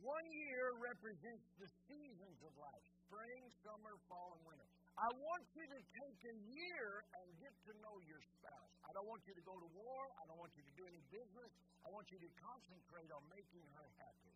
One 0.04 0.28
year 0.32 0.66
represents 0.80 1.48
the 1.60 1.68
seasons 1.88 2.38
of 2.44 2.52
life 2.60 2.86
spring, 3.08 3.42
summer, 3.64 3.96
fall, 4.12 4.36
and 4.36 4.44
winter. 4.48 4.68
I 5.00 5.08
want 5.16 5.44
you 5.56 5.64
to 5.64 5.80
take 5.80 6.20
a 6.28 6.36
year 6.52 6.88
and 7.20 7.28
get 7.40 7.56
to 7.68 7.74
know 7.80 7.96
your 8.04 8.20
spouse. 8.36 8.72
I 8.84 8.92
don't 8.96 9.08
want 9.08 9.24
you 9.28 9.36
to 9.36 9.44
go 9.48 9.56
to 9.56 9.70
war. 9.80 10.02
I 10.20 10.24
don't 10.28 10.40
want 10.40 10.52
you 10.60 10.64
to 10.64 10.74
do 10.76 10.84
any 10.88 11.04
business. 11.08 11.52
I 11.84 11.90
want 11.96 12.08
you 12.12 12.20
to 12.20 12.30
concentrate 12.36 13.10
on 13.16 13.24
making 13.32 13.64
her 13.80 13.88
happy. 13.96 14.36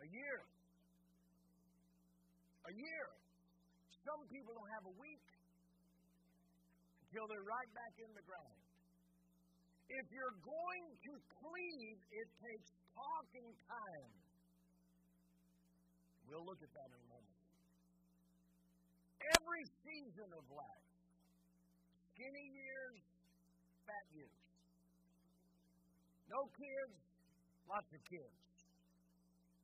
A 0.00 0.08
year. 0.08 0.40
A 2.68 2.72
year. 2.72 3.06
Some 4.00 4.24
people 4.32 4.56
don't 4.56 4.72
have 4.80 4.84
a 4.88 4.96
week 4.96 5.24
until 7.04 7.28
they're 7.28 7.46
right 7.46 7.70
back 7.76 7.94
in 8.00 8.10
the 8.16 8.24
ground. 8.24 8.63
If 9.94 10.10
you're 10.10 10.38
going 10.42 10.86
to 11.06 11.12
cleave, 11.38 11.98
it 12.10 12.28
takes 12.42 12.68
talking 12.98 13.48
time. 13.70 14.10
We'll 16.26 16.42
look 16.42 16.58
at 16.58 16.72
that 16.74 16.88
in 16.90 16.98
a 16.98 17.08
moment. 17.14 17.38
Every 19.38 19.64
season 19.86 20.28
of 20.34 20.44
life 20.50 20.84
skinny 22.14 22.46
years, 22.54 22.98
fat 23.86 24.06
years. 24.14 24.38
No 26.30 26.46
kids, 26.54 26.98
lots 27.66 27.90
of 27.90 28.00
kids. 28.06 28.38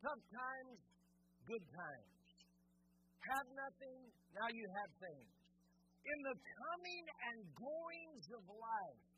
Tough 0.03 0.23
times, 0.35 0.79
good 1.47 1.65
times. 1.71 2.15
Have 3.31 3.49
nothing, 3.55 3.99
now 4.35 4.49
you 4.51 4.67
have 4.83 4.91
things. 4.99 5.31
In 6.03 6.19
the 6.27 6.37
coming 6.39 7.05
and 7.31 7.39
goings 7.55 8.27
of 8.35 8.43
life, 8.51 9.10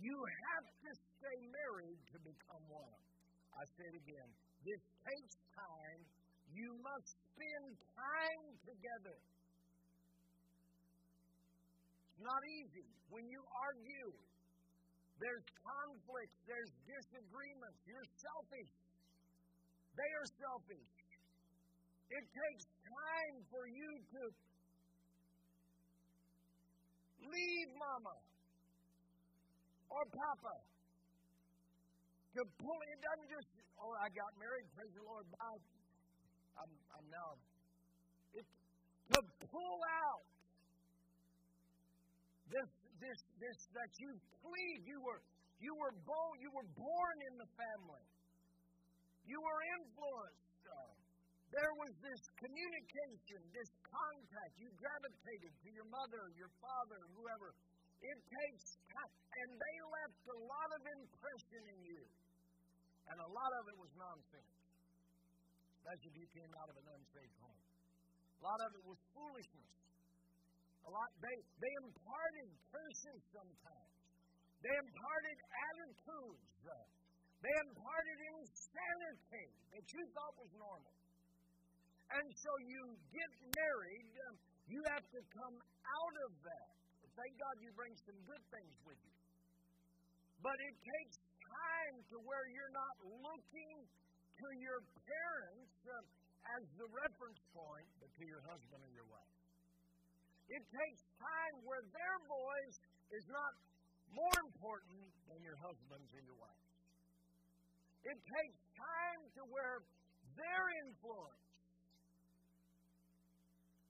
you 0.00 0.16
have 0.18 0.66
to 0.66 0.90
stay 0.94 1.38
married 1.50 2.00
to 2.12 2.18
become 2.22 2.64
one. 2.68 2.96
I 3.54 3.62
say 3.78 3.86
it 3.86 3.96
again. 4.02 4.28
This 4.66 4.82
takes 5.06 5.34
time. 5.54 6.00
You 6.50 6.74
must 6.82 7.14
spend 7.34 7.66
time 7.94 8.44
together. 8.66 9.16
It's 12.14 12.22
not 12.22 12.42
easy. 12.62 12.86
When 13.10 13.26
you 13.26 13.42
argue, 13.54 14.10
there's 15.22 15.46
conflict, 15.62 16.32
there's 16.46 16.72
disagreements. 16.86 17.78
You're 17.86 18.10
selfish. 18.18 18.72
They 19.94 20.10
are 20.18 20.28
selfish. 20.42 20.90
It 22.10 22.24
takes 22.34 22.64
time 22.86 23.36
for 23.50 23.66
you 23.66 23.90
to 24.14 24.22
leave 27.24 27.70
mama 27.78 28.14
or 29.94 30.04
papa. 30.10 30.54
Pull 32.34 32.78
it 32.90 32.98
doesn't 32.98 33.30
just 33.30 33.46
oh 33.78 33.94
I 33.94 34.10
got 34.10 34.34
married, 34.42 34.66
praise 34.74 34.90
the 34.90 35.06
Lord, 35.06 35.22
bye. 35.38 35.62
I'm 36.58 36.72
I'm 36.98 37.06
now 37.06 37.38
it's 38.34 38.50
to 39.14 39.20
pull 39.46 39.78
out 40.02 40.26
this 42.50 42.68
this 42.98 43.18
this 43.38 43.58
that 43.78 43.90
you 44.02 44.10
cleave, 44.42 44.82
you 44.82 44.98
were 44.98 45.22
you 45.62 45.72
were 45.78 45.94
born 46.02 46.34
you 46.42 46.50
were 46.50 46.66
born 46.74 47.16
in 47.30 47.34
the 47.38 47.48
family. 47.54 48.06
You 49.24 49.40
were 49.40 49.60
influenced. 49.80 50.62
Uh, 50.68 50.92
there 51.48 51.72
was 51.80 51.92
this 52.04 52.20
communication, 52.36 53.40
this 53.56 53.70
contact. 53.88 54.52
You 54.60 54.68
gravitated 54.76 55.54
to 55.64 55.68
your 55.72 55.88
mother, 55.88 56.28
your 56.36 56.52
father, 56.60 57.00
whoever. 57.16 57.56
It 58.04 58.18
takes 58.20 58.64
time. 58.92 59.12
And 59.34 59.50
they 59.50 59.76
left 59.82 60.22
a 60.30 60.38
lot 60.46 60.70
of 60.76 60.82
impression 60.84 61.62
in 61.74 61.80
you. 61.82 62.02
And 63.10 63.16
a 63.18 63.30
lot 63.32 63.52
of 63.60 63.64
it 63.72 63.76
was 63.80 63.90
nonsense. 63.96 64.54
Especially 65.80 66.12
if 66.12 66.16
you 66.20 66.28
came 66.32 66.52
out 66.60 66.68
of 66.70 66.76
an 66.80 66.86
unsaved 66.88 67.38
home. 67.40 67.62
A 68.40 68.42
lot 68.44 68.60
of 68.60 68.70
it 68.76 68.84
was 68.84 68.98
foolishness. 69.12 69.72
A 70.84 70.90
lot 70.92 71.08
they 71.16 71.36
they 71.64 71.72
imparted 71.80 72.48
curses 72.68 73.20
sometimes. 73.32 73.92
They 74.60 74.74
imparted 74.76 75.36
attitudes. 75.72 76.44
They 77.44 77.52
imparted 77.60 78.18
insanity 78.40 79.48
that 79.76 79.84
you 79.84 80.02
thought 80.16 80.34
was 80.40 80.52
normal. 80.56 80.96
And 82.16 82.26
so 82.40 82.50
you 82.64 82.96
get 83.12 83.32
married, 83.52 84.08
um, 84.28 84.34
you 84.64 84.80
have 84.96 85.04
to 85.12 85.20
come 85.28 85.56
out 85.60 86.16
of 86.24 86.32
that. 86.40 86.83
Thank 87.14 87.34
God 87.38 87.54
you 87.62 87.70
bring 87.78 87.94
some 88.02 88.18
good 88.26 88.44
things 88.50 88.74
with 88.82 88.98
you. 89.06 89.16
But 90.42 90.58
it 90.58 90.74
takes 90.82 91.16
time 91.46 91.96
to 92.10 92.16
where 92.26 92.44
you're 92.50 92.74
not 92.74 92.96
looking 93.22 93.76
to 93.86 94.46
your 94.58 94.82
parents 95.06 95.74
um, 95.94 96.04
as 96.58 96.62
the 96.74 96.88
reference 96.90 97.40
point, 97.54 97.88
but 98.02 98.10
to 98.18 98.24
your 98.26 98.42
husband 98.50 98.82
or 98.82 98.92
your 98.92 99.06
wife. 99.06 99.34
It 100.50 100.60
takes 100.60 101.00
time 101.16 101.54
where 101.64 101.80
their 101.80 102.16
voice 102.28 102.78
is 103.14 103.24
not 103.30 103.52
more 104.12 104.36
important 104.44 105.06
than 105.30 105.40
your 105.40 105.56
husband's 105.62 106.10
or 106.12 106.22
your 106.22 106.36
wife's. 106.36 106.74
It 108.04 108.18
takes 108.20 108.58
time 108.76 109.20
to 109.38 109.42
where 109.48 109.80
their 110.36 110.64
influence 110.84 111.43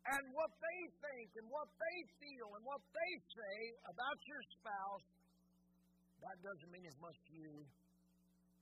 and 0.04 0.24
what 0.36 0.52
they 0.60 0.80
think 1.00 1.28
and 1.40 1.46
what 1.48 1.68
they 1.80 1.98
feel 2.20 2.48
and 2.60 2.62
what 2.68 2.82
they 2.92 3.12
say 3.32 3.58
about 3.88 4.18
your 4.28 4.42
spouse, 4.60 5.06
that 6.20 6.36
doesn't 6.44 6.70
mean 6.72 6.84
as 6.84 6.98
much 7.00 7.16
to 7.28 7.32
you 7.32 7.54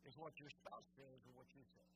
as 0.06 0.14
what 0.18 0.34
your 0.38 0.50
spouse 0.62 0.86
says 0.94 1.18
or 1.26 1.32
what 1.34 1.50
you 1.50 1.62
say. 1.74 1.88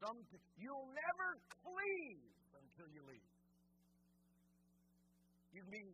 Some, 0.00 0.18
you'll 0.56 0.90
never 0.92 1.28
cleave 1.62 2.32
until 2.56 2.88
you 2.90 3.02
leave. 3.04 3.32
You 5.52 5.60
can 5.62 5.72
be 5.72 5.84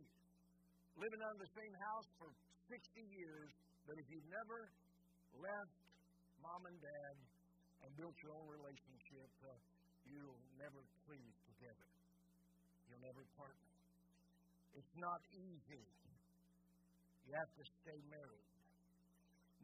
living 0.95 1.19
under 1.19 1.43
the 1.43 1.51
same 1.59 1.75
house 1.91 2.07
for 2.15 2.31
60 2.71 2.79
years, 3.11 3.51
but 3.83 3.99
if 3.99 4.07
you've 4.07 4.31
never 4.31 4.71
left 5.43 5.75
mom 6.39 6.63
and 6.71 6.79
dad 6.79 7.15
and 7.83 7.89
built 7.99 8.15
your 8.23 8.31
own 8.31 8.47
relationship, 8.47 9.29
uh, 9.43 9.51
you'll 10.07 10.39
never 10.55 10.79
cleave 11.05 11.35
together. 11.51 11.98
You'll 12.99 13.15
never 13.15 13.23
partner. 13.39 13.71
It's 14.75 14.95
not 14.99 15.23
easy. 15.31 15.87
You 17.27 17.31
have 17.39 17.47
to 17.55 17.63
stay 17.79 17.95
married. 18.11 18.49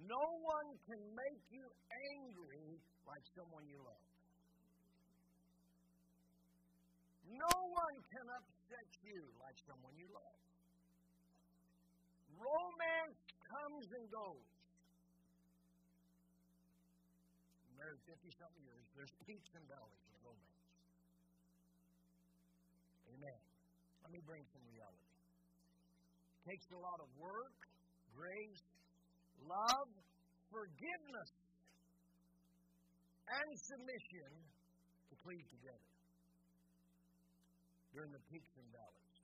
No 0.08 0.24
one 0.40 0.72
can 0.88 1.00
make 1.16 1.44
you 1.52 1.68
angry 2.16 2.80
like 3.04 3.24
someone 3.36 3.68
you 3.68 3.80
love. 3.84 4.08
No 7.28 7.56
one 7.76 7.96
can 8.08 8.28
upset 8.32 8.88
you 9.04 9.20
like 9.44 9.58
someone 9.68 9.92
you 10.00 10.08
love. 10.16 10.40
Romance 12.40 13.20
comes 13.52 13.88
and 14.00 14.06
goes. 14.12 14.48
Married 17.76 18.00
50 18.08 18.32
something 18.40 18.64
years, 18.64 18.86
there's 18.96 19.12
peaks 19.28 19.52
and 19.56 19.66
valleys 19.68 20.06
in 20.08 20.20
romance. 20.24 20.56
Amen. 23.16 23.40
Let 24.04 24.05
me 24.16 24.24
bring 24.24 24.44
some 24.56 24.64
reality. 24.72 25.12
It 26.40 26.56
takes 26.56 26.72
a 26.72 26.80
lot 26.80 27.04
of 27.04 27.12
work, 27.20 27.60
grace, 28.16 28.64
love, 29.44 29.92
forgiveness, 30.48 31.32
and 33.28 33.50
submission 33.60 34.32
to 35.12 35.14
cleave 35.20 35.44
together 35.52 35.92
during 37.92 38.16
the 38.16 38.24
peaks 38.32 38.56
and 38.56 38.68
valleys. 38.72 39.18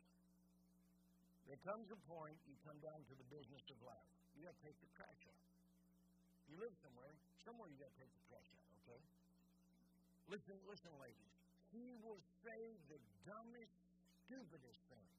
There 1.47 1.61
comes 1.63 1.87
a 1.87 1.99
point 2.11 2.35
you 2.47 2.55
come 2.67 2.79
down 2.83 2.99
to 2.99 3.13
the 3.15 3.27
business 3.31 3.63
of 3.71 3.77
life. 3.87 4.11
You 4.35 4.43
got 4.43 4.55
to 4.55 4.63
take 4.67 4.75
the 4.83 4.91
trash 4.95 5.21
out. 5.31 5.43
You 6.51 6.59
live 6.59 6.75
somewhere, 6.83 7.15
somewhere 7.47 7.67
you 7.71 7.79
got 7.79 7.91
to 7.95 7.99
take 7.99 8.11
the 8.11 8.23
trash 8.27 8.49
out, 8.59 8.67
okay? 8.83 9.01
Listen, 10.31 10.57
listen, 10.67 10.91
ladies. 10.99 11.31
He 11.71 11.87
will 12.03 12.19
say 12.43 12.61
the 12.91 12.99
dumbest, 13.23 13.80
stupidest 14.31 14.79
things. 14.87 15.11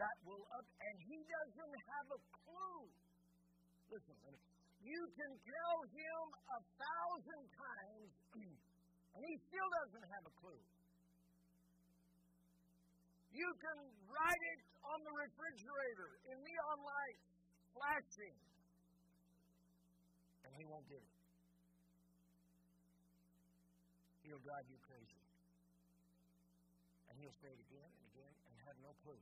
That 0.00 0.16
will 0.24 0.48
up, 0.56 0.64
and 0.80 0.96
he 1.04 1.20
doesn't 1.28 1.76
have 1.92 2.08
a 2.08 2.20
clue. 2.32 2.88
Listen, 3.92 4.16
you 4.80 5.00
can 5.12 5.32
tell 5.44 5.78
him 5.92 6.24
a 6.56 6.60
thousand 6.80 7.44
times, 7.52 8.08
and 9.14 9.20
he 9.28 9.34
still 9.44 9.68
doesn't 9.84 10.08
have 10.08 10.24
a 10.24 10.34
clue. 10.40 10.62
You 13.36 13.50
can 13.60 13.78
write 14.08 14.44
it 14.56 14.60
on 14.88 14.98
the 15.04 15.12
refrigerator 15.20 16.10
in 16.32 16.36
neon 16.40 16.80
lights 16.80 17.28
flashing, 17.76 18.36
and 20.48 20.50
he 20.56 20.64
won't 20.64 20.88
get 20.88 21.02
it. 21.02 21.14
He'll 24.24 24.40
drive 24.40 24.64
you 24.72 24.78
crazy. 24.88 25.13
He'll 27.24 27.40
say 27.40 27.48
it 27.48 27.62
again 27.72 27.88
and 27.88 28.04
again 28.12 28.34
and 28.36 28.52
have 28.68 28.76
no 28.84 28.92
clue. 29.00 29.16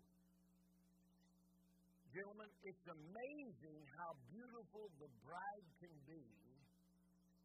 Gentlemen, 2.11 2.51
it's 2.67 2.83
amazing 2.91 3.79
how 3.95 4.19
beautiful 4.27 4.91
the 4.99 5.07
bride 5.23 5.69
can 5.79 5.95
be 6.03 6.27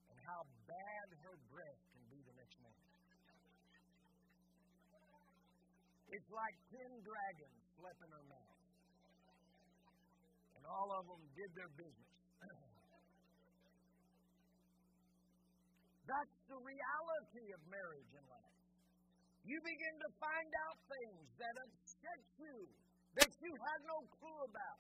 and 0.10 0.18
how 0.26 0.42
bad 0.66 1.08
her 1.30 1.38
breath 1.54 1.78
can 1.94 2.02
be 2.10 2.26
the 2.26 2.34
next 2.42 2.58
morning. 2.58 2.90
It's 6.10 6.30
like 6.34 6.58
ten 6.74 7.06
dragons 7.06 7.62
slept 7.78 8.02
in 8.02 8.10
her 8.18 8.26
mouth. 8.26 8.58
And 10.58 10.66
all 10.66 10.90
of 10.90 11.06
them 11.06 11.22
did 11.38 11.54
their 11.54 11.70
business. 11.78 12.18
That's 16.10 16.38
the 16.50 16.58
reality 16.58 17.46
of 17.54 17.62
marriage 17.70 18.10
and 18.10 18.26
life. 18.26 18.57
You 19.48 19.64
begin 19.64 19.96
to 20.04 20.10
find 20.20 20.52
out 20.68 20.76
things 20.92 21.24
that 21.40 21.56
upset 21.56 22.20
you, 22.36 22.68
that 23.16 23.32
you 23.40 23.48
had 23.56 23.80
no 23.88 24.04
clue 24.20 24.42
about. 24.44 24.80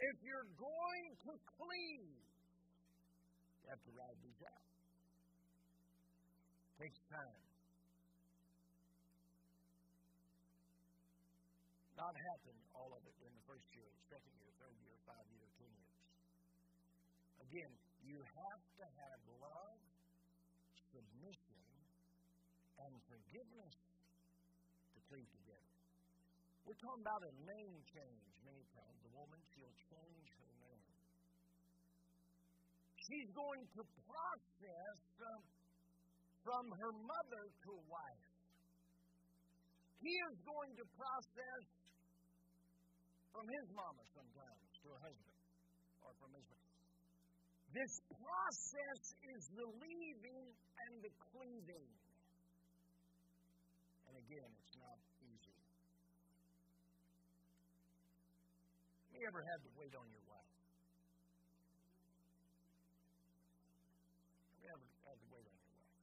If 0.00 0.16
you're 0.24 0.48
going 0.56 1.06
to 1.28 1.32
cleave, 1.60 2.16
you 3.60 3.66
have 3.68 3.82
to 3.84 3.92
ride 3.92 4.16
these 4.24 4.40
out. 4.48 4.64
Takes 6.80 6.96
time. 7.12 7.44
Not 12.00 12.16
happen 12.16 12.56
all 12.72 12.96
of 12.96 13.04
it 13.04 13.16
in 13.20 13.32
the 13.36 13.44
first 13.44 13.68
year, 13.76 13.88
second 14.08 14.32
year, 14.40 14.52
third 14.60 14.76
year, 14.80 14.96
five 15.04 15.28
year, 15.36 15.44
ten 15.60 15.68
years. 15.76 15.96
Again, 17.52 17.72
you 18.00 18.16
have 18.16 18.62
to 18.80 18.84
have 18.96 19.20
love, 19.44 19.80
submission, 20.88 21.60
and 22.80 22.92
forgiveness. 23.12 23.85
We're 26.66 26.82
talking 26.82 27.06
about 27.06 27.22
a 27.22 27.30
name 27.46 27.78
change 27.94 28.26
many 28.42 28.66
times. 28.74 28.98
The 29.06 29.14
woman, 29.14 29.38
she'll 29.54 29.78
change 29.86 30.26
her 30.34 30.50
name. 30.66 30.82
She's 33.06 33.30
going 33.30 33.62
to 33.78 33.82
process 34.02 34.98
um, 35.30 35.46
from 36.42 36.66
her 36.74 36.90
mother 37.06 37.44
to 37.70 37.70
wife. 37.86 38.26
He 40.02 40.10
is 40.10 40.34
going 40.42 40.74
to 40.74 40.84
process 40.98 41.62
from 43.30 43.46
his 43.46 43.66
mama 43.70 44.02
sometimes 44.10 44.66
to 44.82 44.86
a 44.90 44.98
husband 45.06 45.38
or 46.02 46.10
from 46.18 46.34
his 46.34 46.46
mother. 46.50 46.66
this 47.78 47.94
process 48.10 49.00
is 49.36 49.42
the 49.54 49.68
leaving 49.70 50.46
and 50.82 50.92
the 50.98 51.12
cleaving. 51.30 51.90
And 54.10 54.18
again, 54.18 54.50
it's 54.66 54.76
not 54.82 54.98
easy. 55.22 55.54
Have 59.04 59.05
you 59.16 59.24
ever 59.24 59.40
had 59.40 59.64
to 59.64 59.70
wait 59.80 59.96
on 59.96 60.04
your 60.12 60.20
wife? 60.28 60.52
Have 64.52 64.60
you 64.60 64.68
ever 64.68 64.88
had 65.08 65.16
to 65.16 65.26
wait 65.32 65.46
on 65.48 65.56
your 65.56 65.72
wife? 65.72 65.96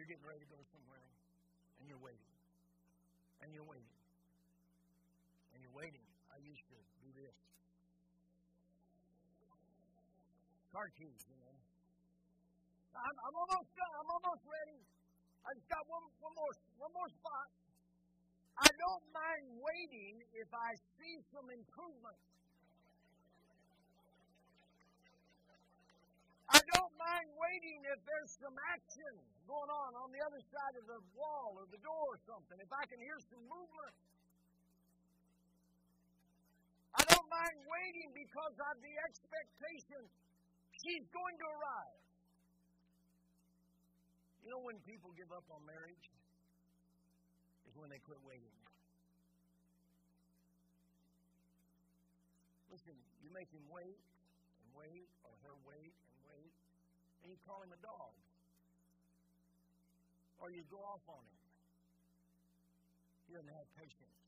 You're 0.00 0.08
getting 0.08 0.24
ready 0.24 0.40
to 0.40 0.48
go 0.48 0.60
somewhere, 0.72 1.04
and 1.80 1.84
you're 1.84 2.00
waiting. 2.00 2.32
And 3.44 3.52
you're 3.52 3.68
waiting. 3.68 3.96
And 5.52 5.60
you're 5.60 5.76
waiting. 5.76 6.06
I 6.32 6.40
used 6.40 6.64
to 6.72 6.76
do 7.04 7.10
this 7.20 7.36
car 10.72 10.90
keys, 10.98 11.22
you 11.30 11.38
know. 11.38 11.54
I'm, 12.98 13.16
I'm 13.20 13.36
almost 13.36 13.68
done. 13.78 13.94
I'm 14.00 14.10
almost 14.10 14.42
ready. 14.42 14.80
I 15.46 15.54
just 15.54 15.68
got 15.70 15.86
one, 15.86 16.02
one 16.18 16.34
more, 16.34 16.50
one 16.82 16.92
more 16.96 17.06
spot. 17.14 17.63
I 18.58 18.70
don't 18.70 19.06
mind 19.10 19.46
waiting 19.58 20.22
if 20.34 20.50
I 20.54 20.74
see 20.98 21.14
some 21.34 21.50
improvement. 21.50 22.20
I 26.50 26.60
don't 26.62 26.94
mind 26.94 27.28
waiting 27.34 27.82
if 27.90 27.98
there's 28.06 28.32
some 28.38 28.54
action 28.70 29.14
going 29.50 29.70
on 29.70 29.90
on 29.98 30.14
the 30.14 30.22
other 30.22 30.42
side 30.54 30.74
of 30.78 30.86
the 30.86 31.00
wall 31.18 31.58
or 31.58 31.66
the 31.70 31.82
door 31.82 32.14
or 32.14 32.20
something. 32.30 32.56
If 32.62 32.70
I 32.70 32.86
can 32.86 33.02
hear 33.02 33.18
some 33.26 33.42
movement. 33.50 33.94
I 36.94 37.02
don't 37.10 37.26
mind 37.26 37.58
waiting 37.66 38.14
because 38.14 38.54
of 38.54 38.74
the 38.78 38.94
expectation 39.02 40.06
She's 40.84 41.08
going 41.16 41.36
to 41.40 41.46
arrive. 41.48 41.96
You 44.44 44.52
know 44.52 44.60
when 44.60 44.76
people 44.84 45.16
give 45.16 45.32
up 45.32 45.48
on 45.48 45.64
marriage? 45.64 46.12
When 47.74 47.90
they 47.90 47.98
quit 47.98 48.18
waiting. 48.24 48.54
Listen, 52.70 52.96
you 53.22 53.28
make 53.34 53.50
him 53.52 53.62
wait 53.70 53.98
and 54.58 54.68
wait, 54.74 55.06
or 55.22 55.30
her 55.46 55.54
wait 55.68 55.92
and 55.92 56.18
wait, 56.26 56.50
and 57.22 57.30
you 57.30 57.38
call 57.46 57.62
him 57.62 57.70
a 57.70 57.80
dog. 57.84 58.14
Or 60.42 60.50
you 60.50 60.64
go 60.70 60.80
off 60.82 61.04
on 61.06 61.22
him. 61.22 61.40
He 63.28 63.34
doesn't 63.34 63.52
have 63.52 63.68
patience. 63.78 64.22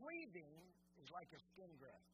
Cleaving 0.00 0.56
is 1.02 1.08
like 1.12 1.28
a 1.30 1.40
skin 1.52 1.70
graft. 1.78 2.12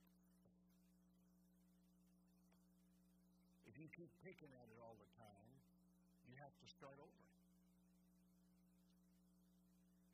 If 3.64 3.78
you 3.80 3.88
keep 3.94 4.10
picking 4.24 4.52
at 4.52 4.66
it 4.68 4.78
all 4.82 4.96
the 4.98 5.08
time, 5.16 5.47
have 6.38 6.54
to 6.54 6.66
start 6.70 6.94
over. 7.02 7.24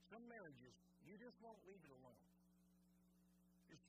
Some 0.08 0.24
marriages, 0.30 0.74
you 1.04 1.18
just 1.20 1.36
won't 1.44 1.60
leave 1.68 1.82
it 1.84 1.92
alone. 1.92 2.22
Just 3.68 3.84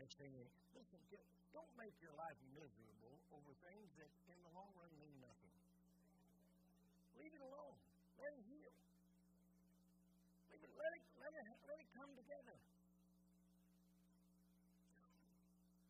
next 0.00 0.16
thing 0.16 0.32
listen, 0.72 1.00
don't 1.52 1.72
make 1.76 1.94
your 2.00 2.14
life 2.16 2.38
miserable 2.54 3.14
over 3.34 3.52
things 3.66 3.88
that 4.00 4.10
in 4.30 4.38
the 4.42 4.52
long 4.56 4.70
run 4.78 4.90
mean 4.98 5.16
nothing. 5.20 5.54
Leave 7.18 7.34
it 7.34 7.42
alone. 7.42 7.76
Let 8.18 8.32
it 8.34 8.44
heal. 8.46 8.72
Let 10.50 10.60
it, 10.62 11.06
let 11.18 11.32
it, 11.34 11.46
let 11.66 11.78
it 11.82 11.88
come 11.98 12.10
together. 12.14 12.56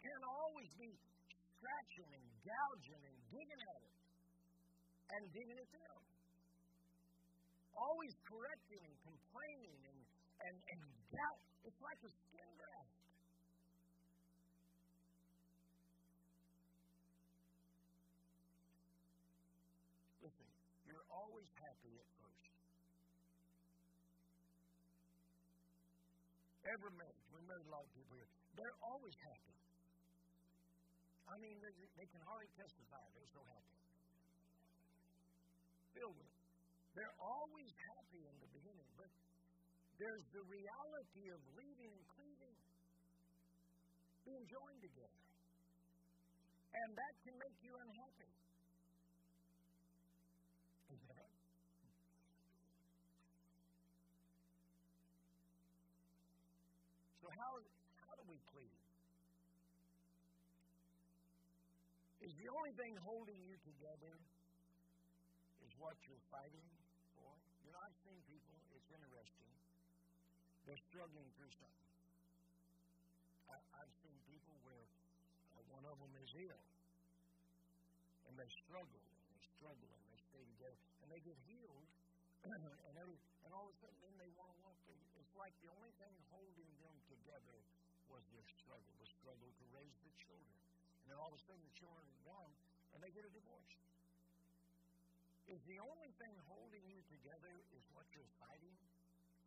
Can't 0.05 0.25
always 0.25 0.69
be 0.77 0.93
scratching 1.85 2.09
and 2.17 2.27
gouging 2.45 3.03
and 3.05 3.17
digging 3.29 3.61
at 3.61 3.81
it 3.85 3.97
and 5.13 5.23
digging 5.33 5.59
it 5.61 5.71
down. 5.73 6.01
Always 7.77 8.15
correcting 8.25 8.81
and 8.81 8.97
complaining 9.05 9.81
and, 9.85 10.01
and, 10.49 10.57
and 10.57 10.81
doubt. 11.13 11.43
It's 11.65 11.81
like 11.83 12.01
a 12.05 12.11
skin 12.11 12.51
graft. 12.57 12.95
Listen, 20.23 20.49
you're 20.89 21.09
always 21.13 21.49
happy 21.61 21.93
at 22.01 22.09
first. 22.17 22.49
Every 26.65 26.93
marriage, 26.97 27.25
we 27.29 27.45
married 27.45 27.69
a 27.69 27.73
lot 27.75 27.85
of 27.85 27.93
people 27.93 28.17
here, 28.17 28.31
they're 28.57 28.79
always 28.81 29.17
happy. 29.21 29.64
I 31.35 31.37
mean, 31.43 31.59
they, 31.59 31.75
they 31.99 32.07
can 32.07 32.23
hardly 32.31 32.47
testify. 32.55 33.03
They're 33.11 33.35
so 33.35 33.43
happy. 33.43 33.79
Filled 35.99 36.15
with. 36.15 36.35
They're 36.95 37.19
always 37.19 37.75
happy 37.91 38.23
in 38.23 38.37
the 38.39 38.47
beginning, 38.55 38.87
but 38.95 39.11
there's 39.99 40.23
the 40.31 40.47
reality 40.47 41.35
of 41.35 41.43
leaving 41.59 41.91
and 41.91 42.07
cleaving, 42.15 42.55
being 44.23 44.47
joined 44.47 44.79
together. 44.79 45.23
And 46.79 46.95
that 46.95 47.15
can 47.27 47.35
make 47.43 47.59
you 47.67 47.75
unhappy. 47.83 48.31
So 57.19 57.27
how, 57.27 57.59
how 58.07 58.15
do 58.23 58.23
we 58.31 58.39
cleave? 58.55 58.79
Is 62.25 62.33
the 62.41 62.49
only 62.49 62.73
thing 62.73 62.97
holding 63.05 63.37
you 63.45 63.53
together 63.69 64.17
is 65.61 65.73
what 65.77 65.93
you're 66.09 66.25
fighting 66.33 66.65
for? 67.13 67.29
You 67.61 67.69
know, 67.69 67.77
I've 67.85 68.01
seen 68.01 68.17
people, 68.25 68.57
it's 68.73 68.89
interesting, 68.89 69.53
they're 70.65 70.81
struggling 70.89 71.29
through 71.37 71.53
something. 71.61 71.93
I, 73.53 73.61
I've 73.77 73.93
seen 74.01 74.17
people 74.25 74.57
where 74.65 74.89
uh, 75.53 75.69
one 75.69 75.85
of 75.85 76.01
them 76.01 76.17
is 76.25 76.33
ill, 76.49 76.65
and 78.25 78.41
they 78.41 78.49
struggle, 78.65 79.05
and 79.05 79.29
they 79.29 79.45
struggle, 79.61 79.93
and 79.93 80.05
they 80.09 80.21
stay 80.33 80.45
together, 80.57 80.81
and 81.05 81.13
they 81.13 81.21
get 81.21 81.37
healed, 81.45 81.89
and, 82.89 82.97
every, 82.97 83.21
and 83.45 83.53
all 83.53 83.69
of 83.69 83.77
a 83.77 83.79
sudden 83.85 84.01
then 84.01 84.17
they 84.17 84.33
want 84.33 84.49
to 84.49 84.57
walk. 84.65 84.81
It's 85.21 85.37
like 85.37 85.53
the 85.61 85.69
only 85.77 85.93
thing 86.01 86.17
holding 86.33 86.73
them 86.81 86.97
together 87.05 87.61
was 88.09 88.25
their 88.33 88.49
struggle, 88.65 88.97
the 88.97 89.09
struggle 89.21 89.53
to 89.61 89.65
raise 89.77 89.97
the 90.09 90.13
children. 90.25 90.64
And 91.05 91.13
then 91.13 91.21
all 91.21 91.29
of 91.29 91.37
a 91.37 91.43
sudden 91.45 91.61
the 91.61 91.77
children 91.77 92.01
are 92.01 92.23
gone 92.25 92.53
and 92.97 92.99
they 93.05 93.13
get 93.13 93.29
a 93.29 93.33
divorce. 93.37 93.77
Is 95.53 95.61
the 95.69 95.77
only 95.85 96.09
thing 96.17 96.35
holding 96.49 96.85
you 96.89 97.05
together 97.13 97.53
is 97.77 97.85
what 97.93 98.09
you're 98.17 98.33
fighting 98.41 98.77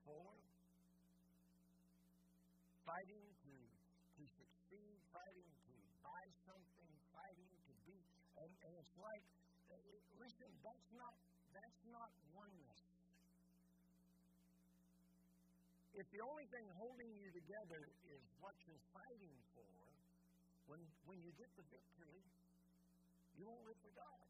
for? 0.05 0.29
Fighting 2.85 3.25
to, 3.25 3.53
to 3.57 4.23
succeed, 4.37 4.95
fighting 5.09 5.49
to 5.49 5.75
buy 6.05 6.23
something, 6.45 6.91
fighting 7.09 7.49
to 7.49 7.73
be. 7.89 7.97
And, 8.37 8.51
and 8.61 8.73
it's 8.77 8.95
like, 9.01 9.25
uh, 9.73 9.81
listen, 10.21 10.53
that's 10.61 10.87
not 10.93 11.17
that's 11.57 11.81
not 11.89 12.13
oneness. 12.37 12.79
If 15.97 16.05
the 16.13 16.21
only 16.21 16.45
thing 16.53 16.69
holding 16.77 17.09
you 17.17 17.33
together 17.33 17.81
is 18.05 18.21
what 18.37 18.53
you're 18.69 18.85
fighting 18.93 19.33
for, 19.57 19.86
when, 20.67 20.79
when 21.07 21.17
you 21.23 21.31
get 21.39 21.47
the 21.55 21.65
victory, 21.71 22.21
you 23.39 23.47
won't 23.47 23.63
live 23.63 23.79
for 23.79 23.93
God. 23.95 24.27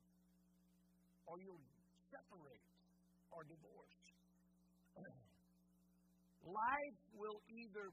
Or 1.28 1.36
you'll 1.41 1.65
separate 2.13 2.65
or 3.34 3.43
divorce. 3.43 3.97
Life 6.47 7.00
will 7.17 7.41
either 7.52 7.91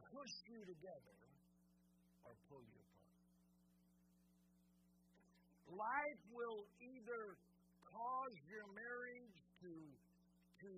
push 0.00 0.34
you 0.48 0.60
together 0.64 1.16
or 2.24 2.32
pull 2.48 2.64
you 2.64 2.80
apart. 2.80 2.96
Life 5.76 6.22
will 6.32 6.62
either 6.80 7.22
cause 7.84 8.36
your 8.48 8.66
marriage 8.72 9.36
to, 9.60 9.72
to 10.62 10.70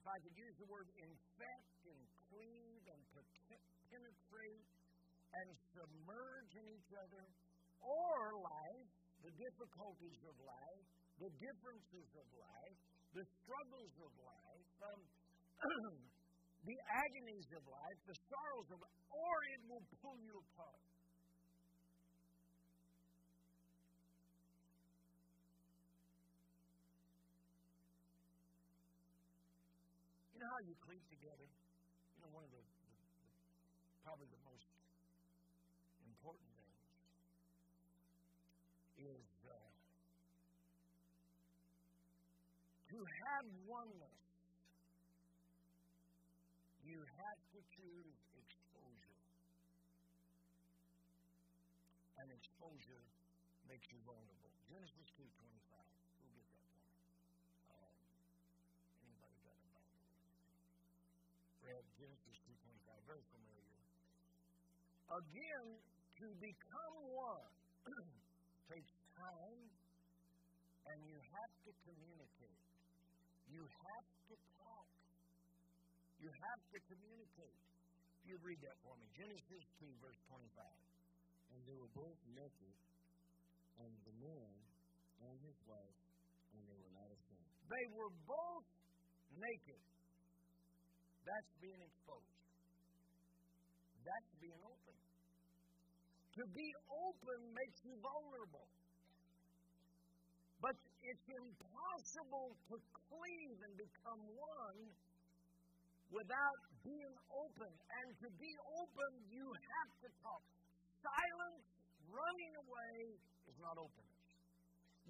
if 0.00 0.04
I 0.04 0.16
could 0.20 0.36
use 0.36 0.56
the 0.60 0.68
word 0.68 0.88
infect 0.96 1.80
and 1.88 2.00
cleave 2.28 2.84
and 2.88 3.00
penetrate 3.88 4.66
and 5.34 5.48
submerge 5.76 6.52
in 6.58 6.66
each 6.74 6.90
other, 6.98 7.24
or 7.80 8.18
life, 8.42 8.90
the 9.22 9.32
difficulties 9.36 10.20
of 10.26 10.34
life, 10.42 10.86
the 11.20 11.30
differences 11.36 12.08
of 12.16 12.26
life, 12.40 12.78
the 13.12 13.24
struggles 13.42 13.94
of 14.00 14.12
life, 14.24 14.68
um, 14.88 15.00
the 16.68 16.78
agonies 16.88 17.48
of 17.52 17.62
life, 17.68 17.98
the 18.08 18.18
sorrows 18.32 18.68
of 18.72 18.78
life, 18.80 19.00
or 19.12 19.34
it 19.52 19.60
will 19.68 19.84
pull 20.00 20.16
you 20.24 20.34
apart. 20.40 20.80
You 30.32 30.38
know 30.40 30.50
how 30.56 30.62
you 30.64 30.76
cleave 30.80 31.04
together? 31.12 31.48
You 32.16 32.20
know, 32.24 32.32
one 32.32 32.44
of 32.48 32.52
the, 32.56 32.64
the, 32.64 32.92
the 32.96 33.28
probably 34.00 34.28
the 34.32 34.40
most 34.48 34.79
important 36.20 36.52
things 36.52 36.84
is 39.08 39.28
uh, 39.48 39.56
to 42.92 42.98
have 43.00 43.48
oneness 43.64 44.20
you 46.84 47.00
have 47.16 47.40
to 47.56 47.60
choose 47.72 48.18
exposure. 48.36 49.16
And 52.20 52.28
exposure 52.34 53.06
makes 53.70 53.88
you 53.88 53.96
vulnerable. 54.04 54.52
Genesis 54.68 55.08
2.25. 55.16 55.24
Who'll 56.18 56.34
get 56.36 56.44
that 56.50 56.60
for? 56.68 56.84
Um, 57.72 57.94
anybody 59.06 59.38
got 59.46 59.56
a 59.56 59.68
Bible? 59.72 60.02
Read 61.64 61.86
Genesis 61.96 62.36
2.25. 62.44 63.08
Very 63.08 63.24
familiar. 63.30 63.70
Again, 65.10 65.78
to 66.20 66.28
become 66.36 66.96
one 67.16 67.48
takes 68.68 68.92
time 69.16 69.64
and 70.92 70.98
you 71.08 71.16
have 71.16 71.52
to 71.64 71.72
communicate. 71.88 72.60
You 73.48 73.64
have 73.64 74.08
to 74.28 74.34
talk. 74.60 74.88
You 76.20 76.28
have 76.28 76.60
to 76.76 76.78
communicate. 76.92 77.56
If 78.20 78.22
you 78.28 78.36
read 78.44 78.60
that 78.60 78.76
for 78.84 78.92
me, 79.00 79.08
Genesis 79.16 79.64
2, 79.80 79.88
verse 80.04 80.20
25. 80.28 80.60
And 81.56 81.58
they 81.64 81.76
were 81.80 81.90
both 81.96 82.20
naked, 82.36 82.76
and 83.80 83.90
the 84.04 84.14
man 84.20 84.52
and 85.24 85.34
his 85.40 85.56
wife, 85.64 85.98
and 86.52 86.62
they 86.68 86.78
were 86.84 86.94
not 86.94 87.08
ashamed. 87.08 87.48
They 87.64 87.86
were 87.96 88.12
both 88.28 88.68
naked. 89.40 89.82
That's 91.24 91.50
being 91.64 91.80
exposed. 91.80 92.36
That's 94.04 94.30
being 94.38 94.60
open. 94.62 94.79
To 96.40 96.48
be 96.56 96.72
open 96.88 97.52
makes 97.52 97.84
you 97.84 97.92
vulnerable. 98.00 98.64
But 100.64 100.72
it's 101.04 101.28
impossible 101.28 102.56
to 102.72 102.80
cleave 102.80 103.58
and 103.60 103.76
become 103.76 104.24
one 104.24 104.80
without 106.08 106.60
being 106.80 107.12
open. 107.28 107.68
And 107.68 108.08
to 108.24 108.28
be 108.40 108.52
open, 108.72 109.10
you 109.28 109.52
have 109.52 109.90
to 110.00 110.08
talk. 110.24 110.40
Silence, 111.04 111.64
running 112.08 112.52
away, 112.56 113.20
is 113.44 113.56
not 113.60 113.76
openness. 113.76 114.24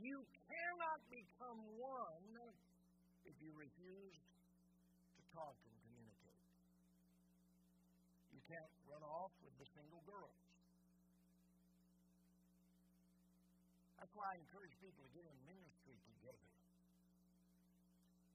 You 0.03 0.19
cannot 0.51 0.99
become 1.15 1.63
one 1.79 2.27
if 3.23 3.39
you 3.39 3.55
refuse 3.55 4.19
to 4.19 5.23
talk 5.31 5.55
and 5.63 5.75
communicate. 5.87 6.43
You 8.35 8.43
can't 8.51 8.73
run 8.91 9.07
off 9.07 9.31
with 9.47 9.55
the 9.63 9.69
single 9.79 10.03
girls. 10.11 10.50
That's 14.11 14.27
why 14.27 14.35
I 14.35 14.43
encourage 14.43 14.75
people 14.83 15.07
to 15.07 15.13
get 15.15 15.23
in 15.23 15.39
ministry 15.47 15.95
together. 16.03 16.51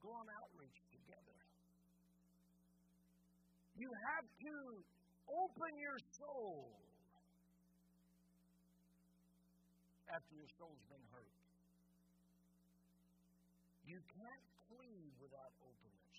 Go 0.00 0.08
on 0.08 0.24
outreach 0.40 0.80
together. 0.88 1.36
You 3.76 3.92
have 3.92 4.24
to 4.24 4.56
open 5.28 5.70
your 5.76 6.00
soul 6.16 6.72
after 10.08 10.32
your 10.32 10.48
soul's 10.56 10.80
been 10.88 11.04
hurt. 11.12 11.36
You 13.84 14.00
can't 14.16 14.46
cleave 14.72 15.12
without 15.20 15.52
openness. 15.60 16.16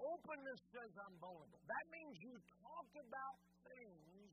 Openness 0.00 0.60
says 0.72 0.96
I'm 0.96 1.12
vulnerable. 1.20 1.60
That 1.68 1.84
means 1.92 2.16
you 2.24 2.32
talk 2.64 2.88
about 3.04 3.36
things 3.68 4.32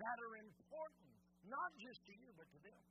that 0.00 0.16
are 0.16 0.36
important, 0.40 1.05
not 1.46 1.70
just 1.78 2.00
to 2.06 2.12
you, 2.12 2.28
but 2.36 2.46
to 2.50 2.58
them. 2.62 2.82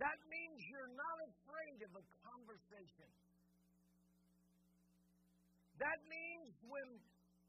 That 0.00 0.18
means 0.28 0.56
you're 0.68 0.94
not 0.94 1.18
afraid 1.30 1.78
of 1.86 1.92
a 1.96 2.04
conversation 2.26 3.10
that 5.82 5.98
means 6.06 6.54
when 6.70 6.88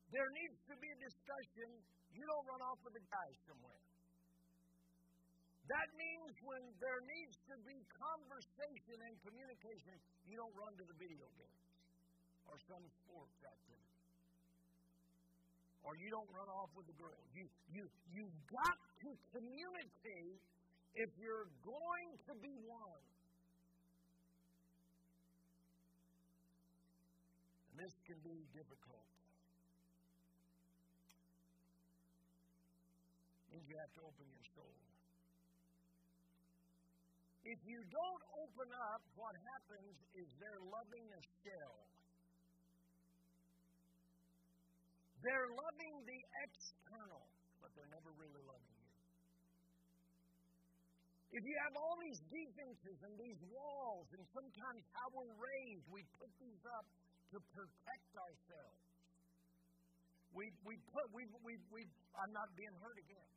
there 0.10 0.30
needs 0.34 0.58
to 0.66 0.76
be 0.82 0.90
a 0.90 1.00
discussion, 1.06 1.70
you 2.18 2.26
don't 2.26 2.46
run 2.50 2.62
off 2.66 2.82
with 2.82 2.98
a 2.98 3.06
guy 3.06 3.30
somewhere. 3.46 3.82
That 5.70 5.90
means 5.94 6.34
when 6.42 6.64
there 6.82 7.02
needs 7.06 7.38
to 7.54 7.56
be 7.62 7.78
conversation 7.94 8.98
and 9.06 9.14
communication, 9.22 9.96
you 10.26 10.36
don't 10.36 10.54
run 10.58 10.74
to 10.82 10.86
the 10.90 10.98
video 10.98 11.30
games 11.38 11.64
or 12.50 12.58
some 12.66 12.84
sports 13.06 13.38
activity. 13.46 13.83
Or 15.84 16.00
you 16.00 16.10
don't 16.10 16.28
run 16.32 16.48
off 16.48 16.72
with 16.76 16.88
the 16.88 16.96
girl. 16.96 17.20
You 17.36 17.44
you 17.76 17.84
you've 18.16 18.40
got 18.48 18.80
to 19.04 19.10
communicate 19.36 20.40
if 20.96 21.10
you're 21.20 21.52
going 21.68 22.10
to 22.28 22.34
be 22.40 22.56
one. 22.64 23.04
And 27.72 27.84
this 27.84 27.92
can 28.08 28.16
be 28.24 28.48
difficult. 28.56 29.04
Means 33.52 33.68
you 33.68 33.78
have 33.78 33.94
to 34.00 34.02
open 34.08 34.26
your 34.32 34.48
soul. 34.56 34.74
If 37.44 37.60
you 37.68 37.84
don't 37.92 38.24
open 38.40 38.72
up, 38.88 39.04
what 39.20 39.36
happens 39.52 40.00
is 40.16 40.26
they're 40.40 40.64
loving 40.72 41.06
a 41.12 41.22
shell. 41.44 41.76
They're 45.24 45.48
loving 45.56 45.96
the 46.04 46.20
external, 46.44 47.24
but 47.64 47.72
they're 47.80 47.88
never 47.96 48.12
really 48.20 48.44
loving 48.44 48.76
you. 48.76 48.92
If 51.40 51.48
you 51.48 51.56
have 51.64 51.74
all 51.80 51.96
these 52.04 52.20
defenses 52.28 53.00
and 53.08 53.16
these 53.16 53.40
walls, 53.48 54.06
and 54.14 54.22
sometimes 54.36 54.84
how 54.92 55.08
we're 55.16 55.34
raised, 55.40 55.88
we 55.90 56.04
put 56.20 56.30
these 56.44 56.60
up 56.76 56.86
to 57.32 57.40
protect 57.56 58.12
ourselves. 58.20 58.84
We, 60.36 60.52
we 60.68 60.76
put, 60.92 61.08
we, 61.16 61.24
we, 61.42 61.56
we, 61.72 61.88
I'm 62.20 62.36
not 62.36 62.52
being 62.60 62.76
hurt 62.84 63.00
again. 63.00 63.30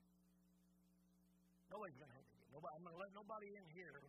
Nobody's 1.70 1.96
been 2.02 2.10
hurt 2.10 2.26
again. 2.26 2.46
Nobody, 2.50 2.72
I'm 2.76 2.82
going 2.82 2.98
to 2.98 3.02
let 3.06 3.12
nobody 3.14 3.48
in 3.54 3.64
here 3.72 4.02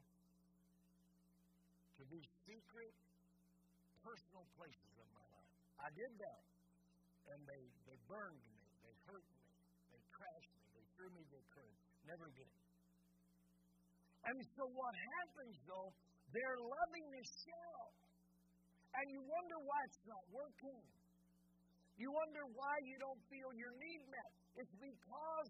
to 2.01 2.03
these 2.09 2.27
secret, 2.43 2.93
personal 4.01 4.49
places 4.57 4.93
of 4.97 5.07
my 5.13 5.25
life. 5.29 5.53
I 5.77 5.89
did 5.93 6.11
that. 6.25 6.56
And 7.33 7.39
they, 7.43 7.63
they 7.85 7.97
burned 8.07 8.39
me. 8.39 8.57
They 8.83 8.95
hurt 9.07 9.25
me. 9.27 9.43
They 9.91 10.01
crashed 10.15 10.53
me. 10.55 10.63
They 10.75 10.85
threw 10.95 11.09
me 11.11 11.23
the 11.27 11.41
curb. 11.51 11.75
Never 12.07 12.25
again. 12.31 12.55
And 14.27 14.37
so 14.55 14.63
what 14.71 14.95
happens, 14.95 15.55
though, 15.67 15.91
they're 16.31 16.59
loving 16.59 17.05
the 17.11 17.23
shell. 17.23 17.85
And 18.95 19.05
you 19.11 19.21
wonder 19.23 19.57
why 19.63 19.79
it's 19.87 20.03
not 20.07 20.23
working. 20.31 20.83
You 21.97 22.09
wonder 22.13 22.43
why 22.53 22.75
you 22.85 22.97
don't 23.01 23.21
feel 23.29 23.49
your 23.57 23.73
need 23.77 24.01
met. 24.11 24.31
It's 24.57 24.75
because 24.77 25.49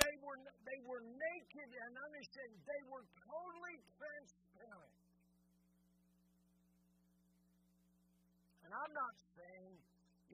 they 0.00 0.14
were, 0.20 0.38
they 0.66 0.80
were 0.84 1.02
naked 1.04 1.70
and 1.70 1.92
unashamed. 1.94 2.58
They 2.66 2.82
were 2.90 3.04
totally 3.24 3.76
transparent. 3.94 4.96
And 8.64 8.70
I'm 8.72 8.94
not 8.96 9.14
saying, 9.38 9.73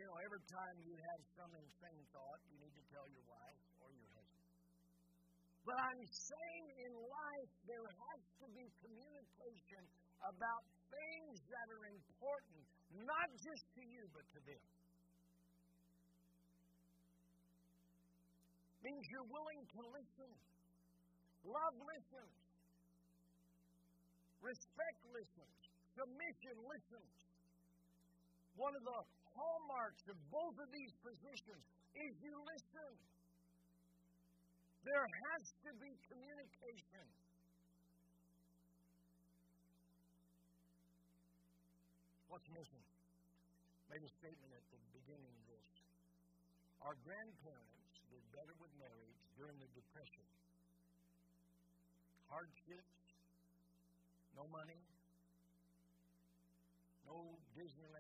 you 0.01 0.09
know, 0.09 0.17
every 0.25 0.41
time 0.49 0.77
you 0.81 0.97
have 0.97 1.21
some 1.37 1.53
insane 1.53 2.01
thought, 2.17 2.41
you 2.49 2.57
need 2.57 2.73
to 2.73 2.85
tell 2.89 3.05
your 3.13 3.27
wife 3.29 3.61
or 3.85 3.93
your 3.93 4.09
husband. 4.17 4.49
But 5.69 5.77
I'm 5.77 6.01
saying 6.09 6.65
in 6.89 6.93
life 6.97 7.53
there 7.69 7.85
has 7.85 8.21
to 8.41 8.47
be 8.57 8.65
communication 8.81 9.85
about 10.25 10.65
things 10.89 11.45
that 11.53 11.67
are 11.69 11.85
important, 11.85 12.65
not 13.05 13.29
just 13.45 13.61
to 13.77 13.83
you, 13.85 14.09
but 14.17 14.25
to 14.25 14.41
them. 14.49 14.65
Means 18.81 19.05
you're 19.13 19.29
willing 19.29 19.61
to 19.69 19.81
listen. 19.85 20.33
Love 21.45 21.77
listens. 21.77 22.37
Respect 24.41 25.01
listens. 25.13 25.57
Submission 25.93 26.57
listens. 26.65 27.13
One 28.57 28.73
of 28.73 28.81
the 28.81 29.20
hallmarks 29.41 30.05
of 30.13 30.17
both 30.29 30.57
of 30.61 30.69
these 30.69 30.93
positions 31.01 31.65
is 31.97 32.13
you 32.21 32.37
listen. 32.45 32.93
There 34.85 35.05
has 35.05 35.45
to 35.65 35.71
be 35.81 35.93
communication. 36.09 37.07
What's 42.29 42.49
missing? 42.53 42.85
Made 43.91 44.05
a 44.05 44.13
statement 44.23 44.53
at 44.55 44.65
the 44.71 44.81
beginning 44.95 45.35
of 45.35 45.45
this. 45.51 45.67
Our 46.87 46.97
grandparents 47.05 47.93
did 48.09 48.23
better 48.33 48.55
with 48.57 48.73
marriage 48.81 49.21
during 49.37 49.59
the 49.61 49.69
Depression. 49.77 50.25
Hardships, 52.31 52.97
no 54.39 54.47
money, 54.49 54.81
no 57.05 57.37
Disneyland, 57.59 58.00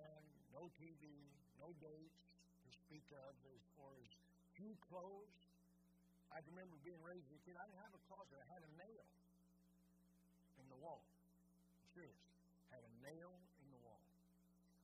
no 1.70 1.86
dates 1.86 2.18
to 2.66 2.68
speak 2.82 3.06
of 3.14 3.30
as 3.54 3.62
far 3.78 3.94
as 4.02 4.10
few 4.58 4.74
clothes. 4.90 5.38
I 6.34 6.42
remember 6.50 6.74
being 6.82 6.98
raised 6.98 7.30
as 7.30 7.38
a 7.38 7.42
kid. 7.46 7.54
I 7.54 7.62
didn't 7.70 7.78
have 7.86 7.94
a 7.94 8.02
closet. 8.10 8.42
I 8.42 8.48
had 8.50 8.66
a 8.66 8.72
nail 8.74 9.06
in 10.58 10.66
the 10.66 10.78
wall. 10.82 11.06
I'm 11.78 11.86
serious. 11.94 12.18
I 12.66 12.82
had 12.82 12.82
a 12.82 12.94
nail 13.06 13.38
in 13.62 13.70
the 13.70 13.78
wall. 13.86 14.02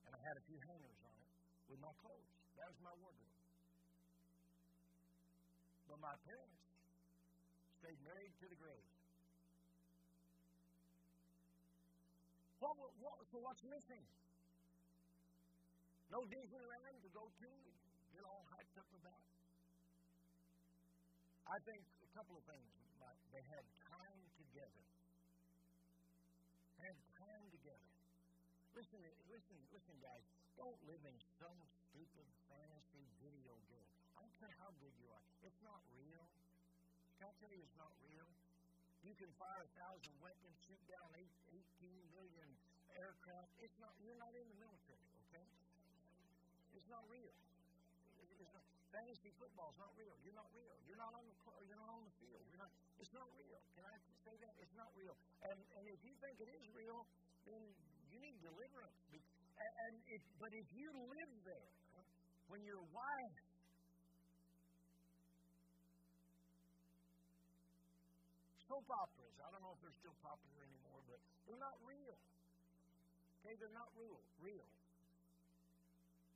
And 0.07 0.15
I 0.15 0.19
had 0.23 0.39
a 0.39 0.43
few 0.47 0.55
hangers 0.63 0.99
on 1.03 1.11
it 1.11 1.31
with 1.67 1.79
my 1.83 1.91
clothes. 1.99 2.31
That 2.55 2.71
was 2.71 2.79
my 2.79 2.95
wardrobe. 3.03 3.35
But 5.91 5.99
my 5.99 6.15
parents 6.23 6.63
stayed 7.83 7.99
married 8.07 8.31
to 8.39 8.47
the 8.47 8.55
grave. 8.55 8.87
What, 12.63 12.79
what, 12.79 13.19
so 13.27 13.43
what's 13.43 13.63
missing? 13.67 14.07
No 16.07 16.23
Disneyland 16.23 16.97
to 17.03 17.09
go 17.11 17.27
to, 17.27 17.49
get 18.15 18.23
all 18.23 18.47
hyped 18.47 18.79
up 18.79 18.87
about. 18.95 19.23
I 21.47 21.59
think 21.67 21.83
a 22.03 22.09
couple 22.15 22.39
of 22.39 22.43
things. 22.47 22.67
They 23.35 23.43
had 23.51 23.63
time 23.91 24.21
together. 24.39 24.83
Had 26.79 26.95
time 27.19 27.43
together. 27.51 27.89
Listen, 28.71 29.03
listen, 29.27 29.59
listen, 29.73 29.95
guys. 29.99 30.23
Don't 30.55 30.79
live 30.87 31.03
in 31.03 31.17
some 31.37 31.59
stupid 31.91 32.25
fantasy 32.49 33.03
video 33.19 33.53
game. 33.67 33.89
I 34.15 34.23
don't 34.23 34.37
care 34.39 34.53
how 34.57 34.71
good 34.79 34.95
you 34.97 35.11
are. 35.11 35.25
It's 35.43 35.59
not 35.61 35.83
real. 35.99 36.23
Can 37.19 37.29
I 37.29 37.33
tell 37.37 37.51
you 37.51 37.61
it's 37.61 37.77
not 37.77 37.93
real? 38.01 38.25
You 39.03 39.13
can 39.13 39.29
fire 39.37 39.61
a 39.61 39.69
thousand 39.77 40.15
weapons, 40.23 40.55
shoot 40.65 40.81
down 40.89 41.07
eight, 41.19 41.35
18 41.83 41.93
million 42.15 42.47
aircraft. 42.95 43.51
It's 43.61 43.77
not. 43.77 43.93
You're 44.01 44.17
not 44.17 44.33
in 44.33 44.47
the 44.49 44.57
military? 44.57 44.86
It's 46.87 46.95
not 46.95 47.11
real. 47.11 47.35
Fantasy 48.95 49.27
football 49.35 49.75
is 49.75 49.79
not 49.83 49.91
real. 49.99 50.15
You're 50.23 50.39
not 50.39 50.47
real. 50.55 50.71
You're 50.87 50.95
not 51.03 51.11
on 51.11 51.27
the 51.27 51.35
you're 51.67 51.75
not 51.83 51.91
on 51.91 51.99
the 52.07 52.15
field. 52.15 52.39
You're 52.47 52.63
not. 52.63 52.71
It's 52.95 53.11
not 53.11 53.27
real. 53.35 53.59
Can 53.75 53.83
I 53.83 53.95
say 54.23 54.31
that? 54.39 54.55
It's 54.63 54.71
not 54.79 54.87
real. 54.95 55.11
And 55.43 55.59
and 55.75 55.83
if 55.91 55.99
you 56.07 56.15
think 56.23 56.39
it 56.39 56.47
is 56.47 56.63
real, 56.71 57.03
then 57.43 57.59
you 58.07 58.23
need 58.23 58.39
deliverance. 58.39 58.95
And, 59.11 59.19
and 59.83 59.93
if 60.15 60.23
but 60.39 60.55
if 60.55 60.63
you 60.71 60.87
live 61.11 61.31
there, 61.43 61.75
when 62.47 62.63
your 62.63 62.79
wife 62.95 63.35
soap 68.63 68.87
operas. 68.87 69.35
I 69.43 69.51
don't 69.51 69.59
know 69.59 69.75
if 69.75 69.83
they're 69.83 69.99
still 69.99 70.15
popular 70.23 70.63
anymore, 70.63 71.03
but 71.03 71.19
they're 71.51 71.59
not 71.59 71.75
real. 71.83 72.15
Okay, 73.43 73.59
they're 73.59 73.75
not 73.75 73.91
real. 73.99 74.23
Real. 74.39 74.67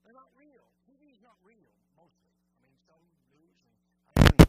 They're 0.03 0.13
not 0.13 0.29
real. 0.37 0.65
TV's 0.89 1.21
not 1.23 1.37
real, 1.45 1.69
mostly. 1.95 2.33
I 2.57 2.65
mean, 2.65 2.77
some 2.87 3.03
news 3.31 3.55
and. 3.63 4.47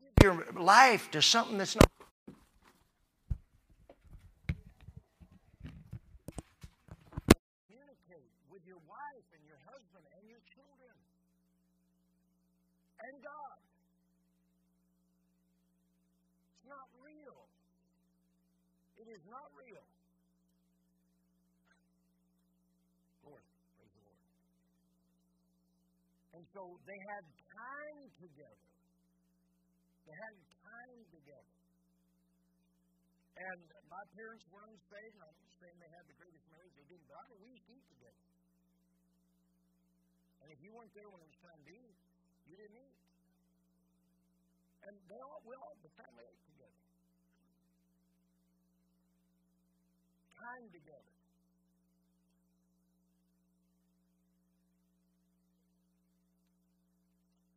Give 0.00 0.22
your 0.22 0.36
life 0.62 1.10
to 1.12 1.22
something 1.22 1.58
that's 1.58 1.74
not. 1.76 1.90
Communicate 7.66 8.30
with 8.50 8.62
your 8.66 8.78
wife 8.86 9.26
and 9.34 9.42
your 9.48 9.58
husband 9.66 10.04
and 10.18 10.28
your 10.28 10.40
children 10.54 10.94
and 13.02 13.22
God. 13.22 13.58
It's 16.60 16.68
not 16.68 16.86
real. 17.02 17.49
Is 19.10 19.26
not 19.26 19.50
real. 19.58 19.82
Lord, 23.26 23.42
praise 23.74 23.90
the 23.90 24.02
Lord. 24.06 24.22
And 26.38 26.46
so 26.54 26.62
they 26.86 27.00
had 27.10 27.24
time 27.26 28.06
together. 28.22 28.70
They 30.06 30.14
had 30.14 30.34
time 30.62 31.00
together. 31.10 31.54
And 33.34 33.60
my 33.90 34.04
parents 34.14 34.46
were 34.46 34.62
unsaved, 34.62 35.14
and 35.18 35.26
I'm 35.26 35.38
not 35.42 35.58
saying 35.58 35.74
they 35.74 35.90
had 35.90 36.06
the 36.06 36.14
greatest 36.14 36.46
marriage. 36.54 36.74
They 36.78 36.86
didn't, 36.94 37.06
but 37.10 37.18
I 37.18 37.24
mean, 37.34 37.40
we 37.50 37.54
eat 37.66 37.86
together. 37.90 38.24
And 40.38 40.48
if 40.54 40.58
you 40.62 40.70
weren't 40.70 40.94
there 40.94 41.10
when 41.10 41.18
it 41.18 41.28
was 41.34 41.40
time 41.42 41.60
to 41.66 41.72
eat, 41.74 41.98
you 42.46 42.54
didn't 42.54 42.78
eat. 42.78 42.94
And 44.86 44.94
they 45.02 45.18
all, 45.18 45.42
we 45.42 45.58
all, 45.58 45.74
the 45.82 45.94
family 45.98 46.30
Time 50.40 50.66
together. 50.72 51.14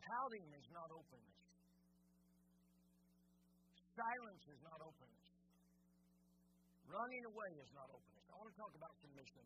Pouting 0.04 0.46
is 0.54 0.68
not 0.70 0.92
openness. 0.92 1.40
Silence 3.96 4.44
is 4.52 4.60
not 4.68 4.84
openness. 4.84 5.14
Running 6.92 7.24
away 7.26 7.52
is 7.58 7.72
not 7.74 7.88
openness. 7.90 8.26
I 8.30 8.36
want 8.38 8.52
to 8.52 8.58
talk 8.60 8.74
about 8.76 8.94
submission 9.02 9.46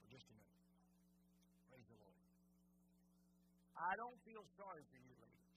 for 0.00 0.06
just 0.10 0.26
a 0.26 0.34
minute. 0.34 0.58
Praise 1.70 1.86
the 1.86 1.98
Lord. 2.00 2.18
I 3.78 3.92
don't 4.00 4.18
feel 4.26 4.42
sorry 4.58 4.82
for 4.90 4.98
you, 4.98 5.14
ladies. 5.22 5.50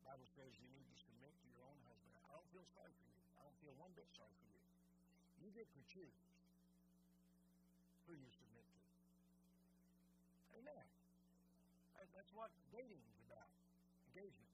The 0.00 0.02
Bible 0.08 0.28
says 0.32 0.48
you 0.56 0.68
need 0.70 0.86
to 0.86 0.96
submit 1.02 1.34
to 1.34 1.46
your 1.50 1.66
own 1.66 1.76
husband. 1.84 2.14
I 2.24 2.32
don't 2.32 2.48
feel 2.54 2.64
sorry 2.72 2.92
for 2.96 3.04
you. 3.04 3.20
I 3.36 3.40
don't 3.44 3.58
feel 3.60 3.74
one 3.76 3.92
bit 3.92 4.08
sorry 4.16 4.32
for 4.40 4.48
you. 4.48 4.62
You 5.46 5.54
get 5.54 5.70
to 5.70 5.82
choose 5.86 6.18
who 8.10 8.18
you 8.18 8.30
submit 8.34 8.66
to. 8.66 8.80
Amen. 10.58 10.86
That's 11.94 12.32
what 12.34 12.50
dating 12.74 12.98
is 12.98 13.18
about. 13.30 13.46
Engagement. 14.10 14.50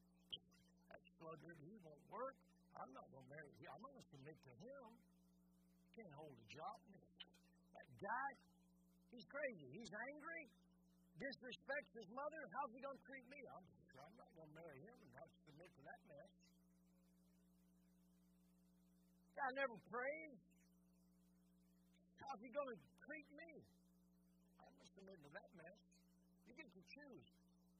That's 0.92 1.08
sluggard. 1.16 1.56
He 1.64 1.80
won't 1.80 2.04
work. 2.12 2.36
I'm 2.76 2.92
not 2.92 3.08
going 3.08 3.24
to 3.24 3.32
marry 3.32 3.56
him. 3.56 3.72
I'm 3.72 3.80
going 3.80 3.96
to 3.96 4.08
submit 4.12 4.36
to 4.36 4.52
him. 4.60 4.88
Can't 5.96 6.12
hold 6.12 6.36
a 6.36 6.48
job. 6.52 6.76
That 7.72 7.88
guy, 7.96 8.28
he's 9.16 9.24
crazy. 9.32 9.72
He's 9.72 9.92
angry 9.96 10.52
disrespects 11.20 11.92
his 11.94 12.08
mother, 12.10 12.40
how's 12.56 12.72
he 12.74 12.80
going 12.82 12.98
to 12.98 13.06
treat 13.06 13.22
me? 13.30 13.38
I'm, 13.46 13.64
I'm 13.94 14.16
not 14.18 14.30
going 14.34 14.48
to 14.48 14.56
marry 14.58 14.80
him 14.82 14.96
and 14.96 15.10
to 15.14 15.38
submit 15.46 15.70
to 15.70 15.82
that 15.86 16.00
mess. 16.10 16.30
Guy 19.38 19.50
never 19.54 19.76
prays. 19.86 20.51
How's 22.22 22.42
he 22.42 22.50
going 22.54 22.70
to 22.70 22.78
treat 23.02 23.28
me? 23.34 23.50
Going 24.58 24.76
to 24.78 24.86
submit 24.94 25.18
to 25.22 25.30
that 25.34 25.50
mess. 25.58 25.78
You 26.46 26.52
get 26.54 26.70
to 26.70 26.82
choose. 26.86 27.26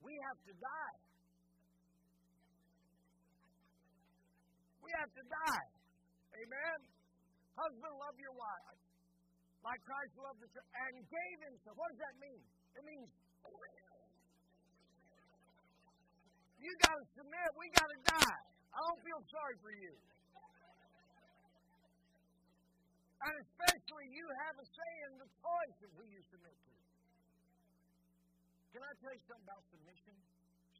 We 0.03 0.13
have 0.27 0.39
to 0.47 0.53
die. 0.59 0.97
We 4.83 4.89
have 4.99 5.11
to 5.15 5.23
die. 5.23 5.67
Amen. 6.43 6.77
Husband, 7.55 7.93
love 7.95 8.17
your 8.19 8.35
wife. 8.35 8.79
Like 9.63 9.79
Christ 9.87 10.13
loved 10.19 10.43
the 10.43 10.49
church 10.51 10.71
and 10.75 10.93
gave 11.07 11.37
himself. 11.47 11.79
What 11.79 11.87
does 11.95 12.01
that 12.03 12.15
mean? 12.19 12.43
It 12.75 12.83
means 12.83 13.07
you 16.63 16.71
got 16.79 16.95
to 16.95 17.05
submit. 17.19 17.47
We 17.59 17.67
got 17.75 17.87
to 17.91 17.99
die. 18.07 18.43
I 18.71 18.79
don't 18.87 19.01
feel 19.03 19.21
sorry 19.27 19.55
for 19.59 19.73
you. 19.75 19.93
And 23.23 23.35
especially 23.39 24.11
you 24.11 24.27
have 24.43 24.55
a 24.59 24.67
say 24.67 24.93
in 25.07 25.13
the 25.15 25.29
choice 25.39 25.79
of 25.87 25.89
who 25.95 26.03
you 26.11 26.19
submit 26.27 26.51
to. 26.51 26.75
Can 28.75 28.83
I 28.83 28.91
tell 28.99 29.15
you 29.15 29.23
something 29.23 29.47
about 29.47 29.63
submission? 29.71 30.15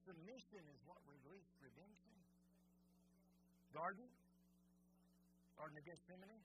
Submission 0.03 0.63
is 0.67 0.79
what 0.83 0.99
released 1.07 1.55
redemption. 1.63 2.15
Garden? 3.71 4.09
Garden 5.55 5.77
of 5.79 5.85
Gethsemane? 5.87 6.43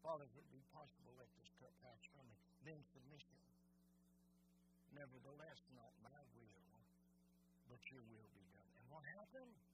Father, 0.00 0.24
if 0.24 0.32
it 0.38 0.48
be 0.54 0.62
possible, 0.72 1.12
let 1.20 1.28
this 1.36 1.50
cup 1.60 1.74
pass 1.84 2.00
from 2.16 2.24
me. 2.30 2.38
Then 2.64 2.80
submission. 2.94 3.36
Nevertheless, 4.96 5.60
not 5.76 5.92
my 6.00 6.20
will, 6.32 6.56
but 7.68 7.82
your 7.92 8.00
will 8.06 8.30
be 8.32 8.44
done. 8.48 8.70
And 8.80 8.86
what 8.88 9.04
happened? 9.12 9.65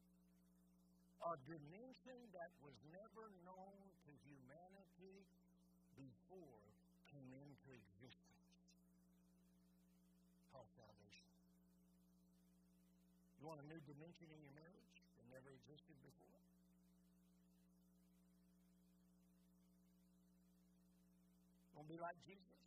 A 1.22 1.36
dimension 1.46 2.18
that 2.34 2.50
was 2.60 2.74
never 2.90 3.30
known 3.46 3.78
to 4.04 4.10
humanity 4.26 5.22
before 5.96 6.66
came 7.06 7.30
into 7.30 7.68
existence. 7.72 8.42
Called 10.50 10.68
salvation. 10.74 11.30
You 13.38 13.46
want 13.46 13.60
a 13.60 13.66
new 13.70 13.80
dimension 13.86 14.28
in 14.34 14.38
your 14.42 14.54
marriage 14.54 14.96
that 15.18 15.26
never 15.30 15.50
existed 15.50 15.96
before? 16.02 16.42
Want 21.74 21.86
to 21.86 21.92
be 21.92 22.00
like 22.00 22.18
Jesus? 22.22 22.62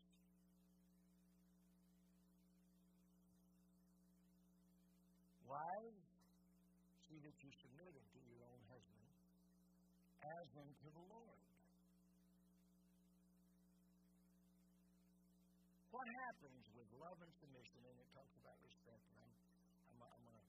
Wives, 5.46 6.06
see 7.08 7.22
that 7.22 7.38
you 7.40 7.52
submit 7.64 7.94
unto 7.96 8.20
your 8.28 8.44
own 8.44 8.62
husband 8.68 9.08
as 10.26 10.48
unto 10.58 10.88
the 10.90 11.06
Lord. 11.06 11.42
What 15.94 16.08
happens 16.28 16.66
with 16.76 16.90
love 17.00 17.20
and 17.24 17.32
submission, 17.40 17.80
and 17.88 17.96
it 17.96 18.10
talks 18.12 18.36
about 18.42 18.58
respect, 18.66 19.06
and 19.16 19.18
I'm, 19.22 19.34
I'm, 19.96 20.00
I'm 20.12 20.24
going 20.28 20.36
to 20.36 20.48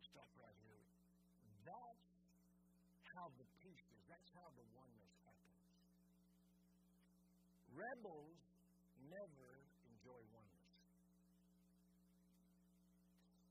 stop 0.00 0.30
right 0.40 0.58
here. 0.64 0.84
That's 1.66 2.06
how 3.12 3.28
the 3.36 3.46
peace 3.60 3.86
is. 3.92 4.02
That's 4.08 4.30
how 4.32 4.48
the 4.56 4.64
oneness 4.72 5.12
happens. 5.28 5.60
Rebels 7.76 8.40
never 9.12 9.50
enjoy 9.92 10.20
oneness. 10.32 10.56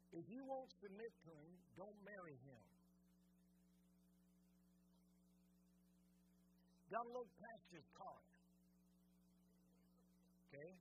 If 0.10 0.26
you 0.32 0.42
won't 0.48 0.74
submit 0.82 1.14
to 1.28 1.32
him, 1.38 1.54
don't 1.78 2.00
marry 2.02 2.40
him. 2.50 2.65
Gotta 6.96 7.12
look. 7.12 7.28
Okay? 10.56 10.72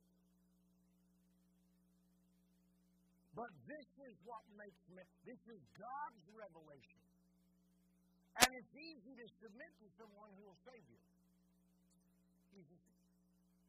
But 3.34 3.50
this 3.66 3.88
is 4.06 4.14
what 4.22 4.46
makes 4.54 4.78
me, 4.94 5.02
this 5.26 5.42
is 5.50 5.58
God's 5.74 6.26
revelation. 6.30 7.02
And 8.38 8.46
it's 8.54 8.74
easy 8.78 9.14
to 9.18 9.26
submit 9.42 9.74
to 9.82 9.86
someone 9.98 10.30
who 10.38 10.54
will 10.54 10.60
save 10.62 10.86
you. 10.86 11.02
Easy. 12.62 12.78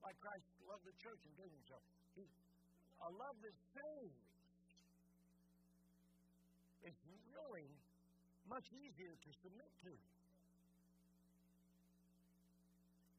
Like 0.05 0.13
Christ 0.21 0.45
loved 0.69 0.85
the 0.85 0.93
church 1.01 1.21
and 1.25 1.33
gave 1.41 1.49
himself. 1.49 1.81
He, 2.13 2.29
a 3.01 3.09
love 3.09 3.37
that 3.41 3.57
saves. 3.73 4.21
It's 6.85 7.01
really 7.33 7.73
much 8.45 8.69
easier 8.69 9.17
to 9.17 9.29
submit 9.41 9.73
to. 9.89 9.97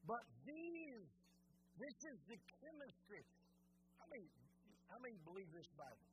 But 0.07 0.22
these, 0.46 1.02
this 1.82 1.96
is 2.07 2.18
the 2.30 2.38
chemistry. 2.62 3.26
How 3.98 4.07
many, 4.07 4.30
how 4.86 5.02
many 5.02 5.18
believe 5.26 5.50
this 5.50 5.66
Bible? 5.74 6.07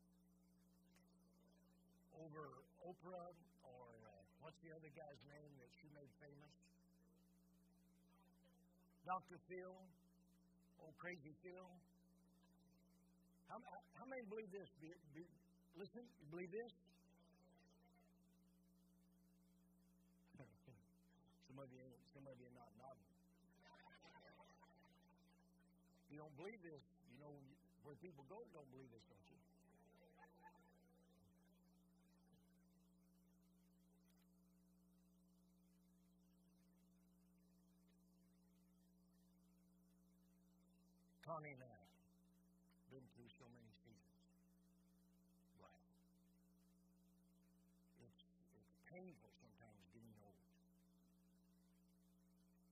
Over 2.17 2.65
Oprah 2.89 3.29
or 3.61 3.85
uh, 4.09 4.13
what's 4.41 4.57
the 4.65 4.73
other 4.73 4.89
guy's 4.97 5.21
name 5.29 5.53
that 5.61 5.69
she 5.77 5.85
made 5.93 6.09
famous? 6.17 6.53
Dr. 9.05 9.37
Phil, 9.45 9.77
old 10.81 10.97
crazy 10.97 11.37
Phil. 11.45 11.69
How, 13.45 13.61
how 13.93 14.05
many 14.09 14.25
believe 14.25 14.49
this? 14.49 14.69
Be, 14.81 14.89
be, 15.13 15.21
listen, 15.77 16.01
you 16.01 16.27
believe 16.33 16.49
this? 16.49 16.73
some 21.45 21.61
of 21.61 21.69
you, 21.69 21.85
some 22.17 22.25
of 22.25 22.33
you 22.41 22.49
not 22.57 22.73
You 26.14 26.22
don't 26.22 26.38
believe 26.38 26.61
this. 26.61 26.86
You 27.09 27.18
know 27.18 27.34
where 27.82 27.97
people 27.97 28.22
go 28.30 28.45
don't 28.53 28.70
believe 28.70 28.86
this, 28.93 29.01
don't 29.09 29.18
you? 29.34 29.41
Connie 41.26 41.57
and 41.57 41.66
I 41.66 41.82
been 42.93 43.01
through 43.18 43.34
so 43.34 43.49
many 43.49 43.74
seasons. 43.82 44.22
Wow. 45.57 45.74
It's 48.05 48.22
it's 48.61 48.78
painful 48.86 49.34
sometimes 49.41 49.82
getting 49.97 50.14
old. 50.22 50.38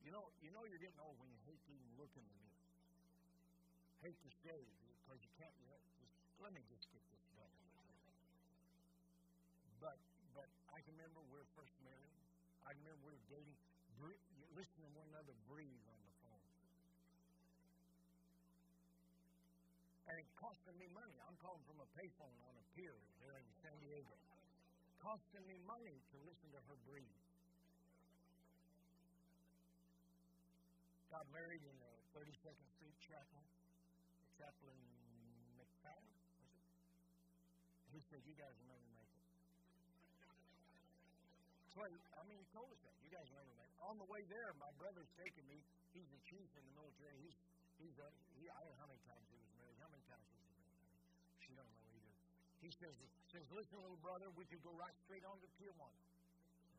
You 0.06 0.14
know, 0.14 0.30
you 0.46 0.54
know 0.54 0.62
you're 0.70 0.78
getting 0.78 1.02
old 1.02 1.18
when 1.18 1.34
you 1.34 1.42
hate 1.50 1.58
even 1.66 1.90
look 1.98 2.14
in 2.14 2.22
the 2.22 2.36
mirror. 2.38 2.51
Hate 4.02 4.18
to 4.26 4.32
shave 4.42 4.74
because 5.06 5.22
you 5.22 5.32
can't. 5.38 5.54
Know, 5.70 5.78
just, 6.02 6.14
let 6.42 6.52
me 6.54 6.62
just 6.70 6.90
get 6.90 7.02
this 7.14 7.22
done. 7.38 7.54
But 9.78 9.98
but 10.34 10.50
I 10.74 10.82
can 10.82 10.98
remember 10.98 11.22
we 11.30 11.38
were 11.38 11.50
first 11.54 11.74
married. 11.86 12.18
I 12.66 12.74
remember 12.74 13.02
we 13.06 13.14
were 13.14 13.28
dating. 13.30 13.58
Listening 14.58 14.90
to 14.90 14.98
one 14.98 15.06
another 15.14 15.38
breathe 15.46 15.86
on 15.86 16.00
the 16.02 16.14
phone. 16.26 16.46
And 20.10 20.18
it 20.18 20.26
costing 20.42 20.74
me 20.82 20.90
money. 20.90 21.14
I'm 21.30 21.38
calling 21.38 21.62
from 21.70 21.78
a 21.80 21.90
payphone 21.94 22.34
on 22.50 22.54
a 22.58 22.66
pier 22.74 22.98
here 23.22 23.38
in 23.38 23.46
San 23.62 23.78
Diego. 23.78 24.18
Costing 24.98 25.46
me 25.46 25.62
money 25.70 26.02
to 26.12 26.18
listen 26.26 26.50
to 26.58 26.62
her 26.66 26.78
breathe. 26.90 27.22
Got 31.14 31.30
married 31.30 31.62
in 31.62 31.76
the 31.78 31.94
32nd 32.18 32.68
Street 32.74 32.98
Chapel, 33.06 33.42
the 34.42 34.50
chapel 34.50 34.74
in 34.74 34.82
McFadden, 35.54 36.18
was 36.18 36.50
it? 36.50 36.66
He 37.94 38.02
said, 38.10 38.26
You 38.26 38.34
guys 38.34 38.58
will 38.58 38.74
never 38.74 38.90
make 38.98 39.06
it. 39.14 39.22
So, 41.78 41.86
I 41.86 42.24
mean, 42.26 42.42
he 42.42 42.48
told 42.50 42.74
us 42.74 42.82
that. 42.82 42.98
You 43.06 43.14
guys 43.14 43.30
will 43.30 43.38
never 43.38 43.54
make 43.62 43.70
it. 43.70 43.78
On 43.86 44.02
the 44.02 44.10
way 44.10 44.26
there, 44.34 44.50
my 44.58 44.74
brother's 44.82 45.14
taking 45.22 45.46
me. 45.46 45.62
He's 45.94 46.10
a 46.10 46.22
chief 46.26 46.50
in 46.58 46.64
the 46.66 46.74
military. 46.74 47.22
He's, 47.22 47.38
he's 47.78 47.94
a, 48.02 48.10
he, 48.42 48.50
I 48.50 48.58
don't 48.66 48.74
know 48.74 48.82
how 48.82 48.90
many 48.90 49.06
times 49.06 49.30
he 49.30 49.38
was 49.38 49.52
married. 49.62 49.78
How 49.78 49.94
many 49.94 50.02
times 50.10 50.26
was 50.26 50.42
he 50.42 50.50
married? 50.58 50.90
She 51.46 51.54
don't 51.54 51.70
know 51.70 51.86
either. 51.94 52.14
He 52.66 52.74
says, 52.74 52.98
says, 53.30 53.46
Listen, 53.54 53.78
little 53.78 54.02
brother, 54.02 54.26
we 54.34 54.50
could 54.50 54.66
go 54.66 54.74
right 54.74 54.98
straight 55.06 55.22
on 55.22 55.38
to 55.38 55.48
Tijuana. 55.62 56.02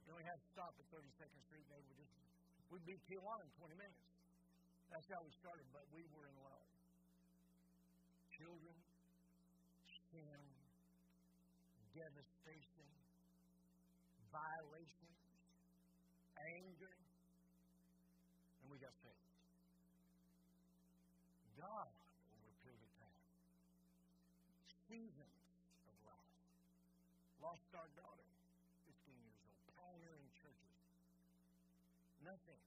You 0.03 0.19
only 0.19 0.27
have 0.27 0.43
to 0.43 0.49
stop 0.51 0.75
at 0.83 0.87
32nd 0.91 1.39
Street, 1.47 1.63
maybe 1.71 1.87
we 1.95 2.03
just, 2.11 2.11
we'd 2.75 2.83
be 2.83 2.99
Tijuana 3.07 3.47
in 3.47 3.55
20 3.55 3.79
minutes. 3.79 4.03
That's 4.91 5.07
how 5.15 5.23
we 5.23 5.31
started, 5.39 5.63
but 5.71 5.87
we 5.95 6.03
were 6.11 6.27
in 6.27 6.35
love. 6.43 6.72
Children, 8.43 8.75
sin, 10.11 10.43
devastation, 11.95 12.91
violations, 14.35 15.23
anger, 16.51 16.91
and 16.91 18.67
we 18.67 18.83
got 18.83 18.91
saved. 18.99 19.31
God, 21.55 21.87
over 21.87 22.51
a 22.51 22.59
period 22.67 22.83
of 22.83 22.91
time, 22.99 23.23
seasons 24.91 25.39
of 25.87 25.95
life, 26.03 26.35
lost 27.39 27.71
our 27.79 27.87
daughter, 27.95 28.27
15 28.91 29.23
years 29.23 29.39
old, 29.47 29.55
pioneering 29.79 30.31
churches. 30.35 30.75
Nothing 32.27 32.59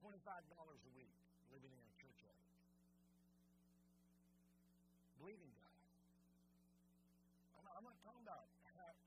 $25 0.00 0.16
a 0.16 0.92
week 0.96 1.12
living 1.52 1.72
in 1.76 1.84
a 1.84 1.94
church 2.00 2.24
attic. 2.24 2.44
Believing 5.34 5.58
God. 5.58 5.82
I'm 7.58 7.64
not, 7.66 7.74
I'm 7.74 7.86
not 7.90 7.98
talking 8.06 8.22
about, 8.22 8.46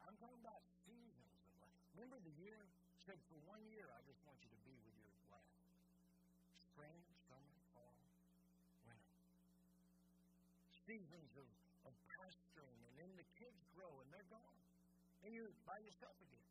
I'm 0.04 0.18
talking 0.20 0.42
about 0.44 0.60
seasons 0.84 1.24
of 1.40 1.56
life. 1.64 1.80
Remember 1.96 2.20
the 2.20 2.36
year? 2.36 2.60
Said 3.08 3.16
for 3.32 3.40
one 3.48 3.64
year, 3.72 3.88
I 3.96 4.04
just 4.04 4.20
want 4.28 4.36
you 4.44 4.52
to 4.52 4.60
be 4.68 4.76
with 4.76 4.92
your 4.92 5.08
wife. 5.32 5.56
Spring, 6.68 7.00
summer, 7.32 7.56
fall, 7.72 7.96
winter. 8.84 9.16
Seasons 10.84 11.32
of, 11.40 11.48
of 11.88 11.94
pastoring, 11.96 12.76
and 12.76 12.94
then 13.00 13.12
the 13.16 13.28
kids 13.40 13.64
grow 13.72 13.88
and 14.04 14.12
they're 14.12 14.28
gone. 14.28 14.60
And 15.24 15.32
you're 15.32 15.56
by 15.64 15.80
yourself 15.80 16.20
again. 16.20 16.48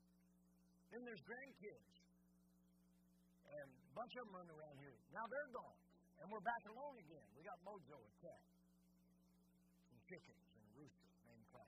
Then 0.88 1.04
there's 1.04 1.20
grandkids. 1.20 1.92
And 3.44 3.68
a 3.68 3.92
bunch 3.92 4.12
of 4.16 4.24
them 4.24 4.40
running 4.40 4.56
around 4.56 4.80
here. 4.80 4.96
Now 5.12 5.28
they're 5.28 5.52
gone. 5.52 5.76
And 6.24 6.32
we're 6.32 6.40
back 6.40 6.64
alone 6.64 6.96
again. 6.96 7.28
We 7.36 7.44
got 7.44 7.60
Mojo, 7.60 8.00
a 8.00 8.12
cat, 8.24 8.40
chickens, 10.06 10.46
and 10.54 10.62
a 10.62 10.70
rooster 10.78 11.10
named 11.26 11.42
Cloud. 11.50 11.66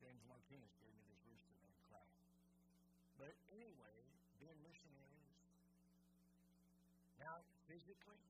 James 0.00 0.24
Martinez 0.24 0.72
gave 0.80 0.88
me 0.96 1.04
this 1.12 1.20
rooster 1.28 1.52
named 1.60 1.80
Cloud. 1.92 2.16
But 3.20 3.36
anyway, 3.52 3.96
being 4.40 4.56
missionaries, 4.64 5.36
now 7.20 7.44
physically, 7.68 8.29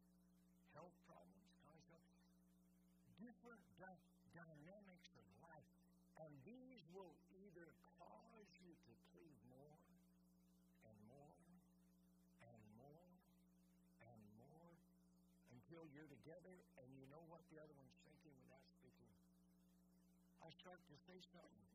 you're 15.94 16.10
together 16.10 16.64
and 16.80 16.88
you 16.94 17.06
know 17.10 17.22
what 17.26 17.42
the 17.50 17.58
other 17.58 17.74
one's 17.74 17.96
thinking 18.06 18.34
without 18.42 18.62
speaking. 18.78 19.10
I 20.40 20.48
start 20.56 20.80
to 20.88 20.96
say 21.04 21.18
something, 21.30 21.68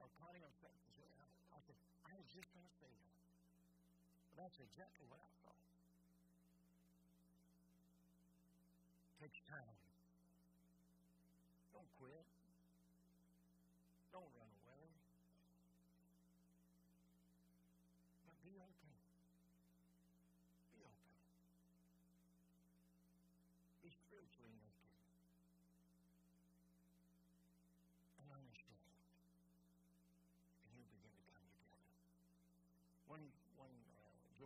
or 0.00 0.08
Connie 0.18 0.42
will 0.42 0.56
start 0.58 0.74
to 0.74 0.90
say, 0.96 1.06
I 1.52 1.60
said, 1.62 1.76
I 2.08 2.16
was 2.16 2.26
just 2.32 2.48
going 2.56 2.64
to 2.64 2.76
say 2.80 2.88
that. 2.88 3.14
But 4.32 4.48
that's 4.48 4.58
exactly 4.58 5.06
what 5.06 5.20
I 5.20 5.30
thought. 5.44 5.68
Takes 9.20 9.38
time. 9.46 9.91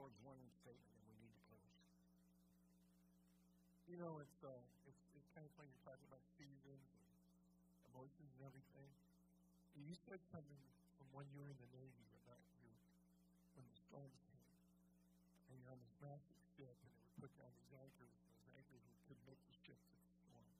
George, 0.06 0.22
one 0.22 0.38
statement, 0.62 0.94
and 1.02 1.02
we 1.10 1.18
need 1.18 1.34
to 1.34 1.42
close. 1.50 1.74
You 3.90 3.98
know, 3.98 4.22
it's 4.22 4.38
uh, 4.38 4.54
it's 4.86 5.02
it's 5.18 5.26
kind 5.34 5.42
of 5.42 5.50
funny 5.58 5.66
you're 5.66 5.82
talking 5.82 6.06
about 6.06 6.22
seasons 6.38 6.86
and 6.94 7.02
emotions 7.90 8.30
and 8.38 8.46
everything. 8.46 8.86
You 9.74 9.98
said 10.06 10.22
something 10.30 10.62
from 10.94 11.10
when 11.10 11.26
you 11.34 11.42
were 11.42 11.50
in 11.50 11.58
the 11.58 11.66
Navy 11.74 12.06
about 12.22 12.38
you 12.54 12.70
when 13.58 13.66
the 13.66 13.74
storms 13.82 14.22
came, 14.30 14.54
and 15.50 15.58
you're 15.58 15.74
on 15.74 15.82
this 15.82 15.98
massive 15.98 16.38
ship, 16.54 16.78
and 16.86 16.90
they 16.94 17.02
would 17.02 17.18
put 17.26 17.34
down 17.34 17.50
these 17.58 17.74
anchors, 17.74 18.14
and 18.14 18.30
those 18.30 18.46
anchors 18.54 18.78
would 18.86 18.98
could 19.10 19.18
make 19.26 19.42
the 19.50 19.58
ship 19.58 19.74
to 19.90 19.94
the 19.98 20.10
storm. 20.22 20.54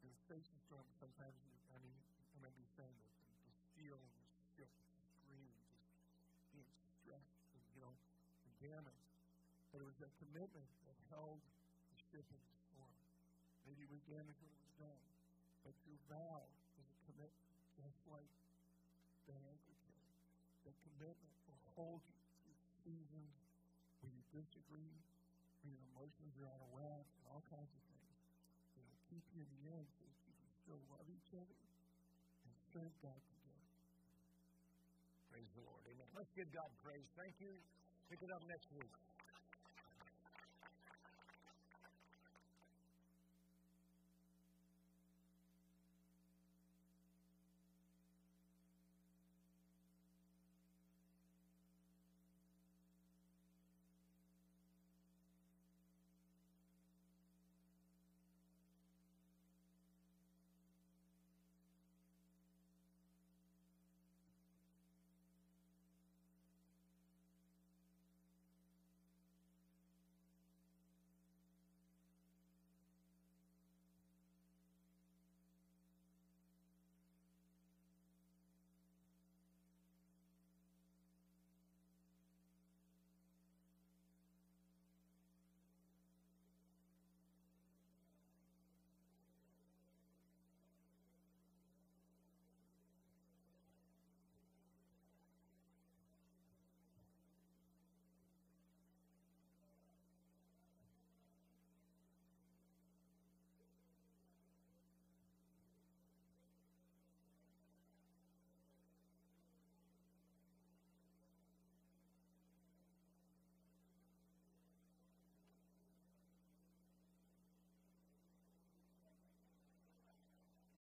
You're 0.00 0.16
facing 0.24 0.56
storm. 0.64 0.88
Sometimes 0.96 1.36
I 1.68 1.76
mean, 1.84 2.00
I 2.00 2.32
remember 2.40 2.56
you 2.56 2.70
saying 2.80 2.96
that 2.96 3.12
the, 3.28 3.28
the 3.44 3.54
steel 3.60 4.00
in 4.00 4.12
the 4.16 4.24
ship 4.56 4.72
and 8.62 8.70
damaged. 8.70 9.10
But 9.74 9.82
it 9.82 9.86
was 9.90 9.98
that 9.98 10.14
commitment 10.22 10.70
that 10.86 10.94
held 11.10 11.42
the 11.90 11.98
ship 12.14 12.26
in 12.30 12.38
the 12.38 12.54
storm. 12.70 12.94
Maybe 13.66 13.82
it 13.82 13.90
was 13.90 14.02
damaged 14.06 14.38
when 14.38 14.52
it 14.54 14.62
was 14.62 14.74
done, 14.78 15.02
but 15.66 15.74
your 15.82 15.98
vow 16.06 16.46
was 16.78 16.86
a 16.86 16.98
commitment, 17.10 17.50
just 17.74 17.98
like 18.06 18.30
that 19.26 19.42
anchor 19.42 19.76
carry. 19.82 20.14
That 20.70 20.76
commitment 20.86 21.34
will 21.50 21.62
hold 21.74 22.02
you 22.06 22.14
through 22.46 22.58
seasons 22.86 23.34
where 23.98 24.12
you 24.14 24.22
disagree, 24.30 24.94
where 25.66 25.74
your 25.74 25.86
emotions 25.98 26.32
are 26.38 26.46
out 26.46 26.62
of 26.62 26.70
whack, 26.70 27.06
and 27.18 27.24
all 27.34 27.42
kinds 27.50 27.70
of 27.74 27.82
things. 27.90 28.14
It'll 28.78 29.02
keep 29.10 29.24
you 29.34 29.42
in 29.42 29.50
the 29.58 29.64
end 29.74 29.88
so 29.98 30.06
that 30.06 30.18
you 30.22 30.34
can 30.38 30.50
still 30.62 30.80
love 30.92 31.06
each 31.10 31.30
other 31.34 31.58
and 32.46 32.54
serve 32.70 32.92
God 33.02 33.18
together. 33.26 33.66
Praise 35.32 35.50
the 35.56 35.64
Lord. 35.64 35.82
Amen. 35.88 36.06
Let's 36.12 36.30
give 36.36 36.46
God 36.52 36.68
praise. 36.84 37.08
Thank 37.16 37.40
you. 37.40 37.56
Pick 38.12 38.28
it 38.28 38.30
up 38.30 38.42
next 38.46 38.68
week. 38.76 38.92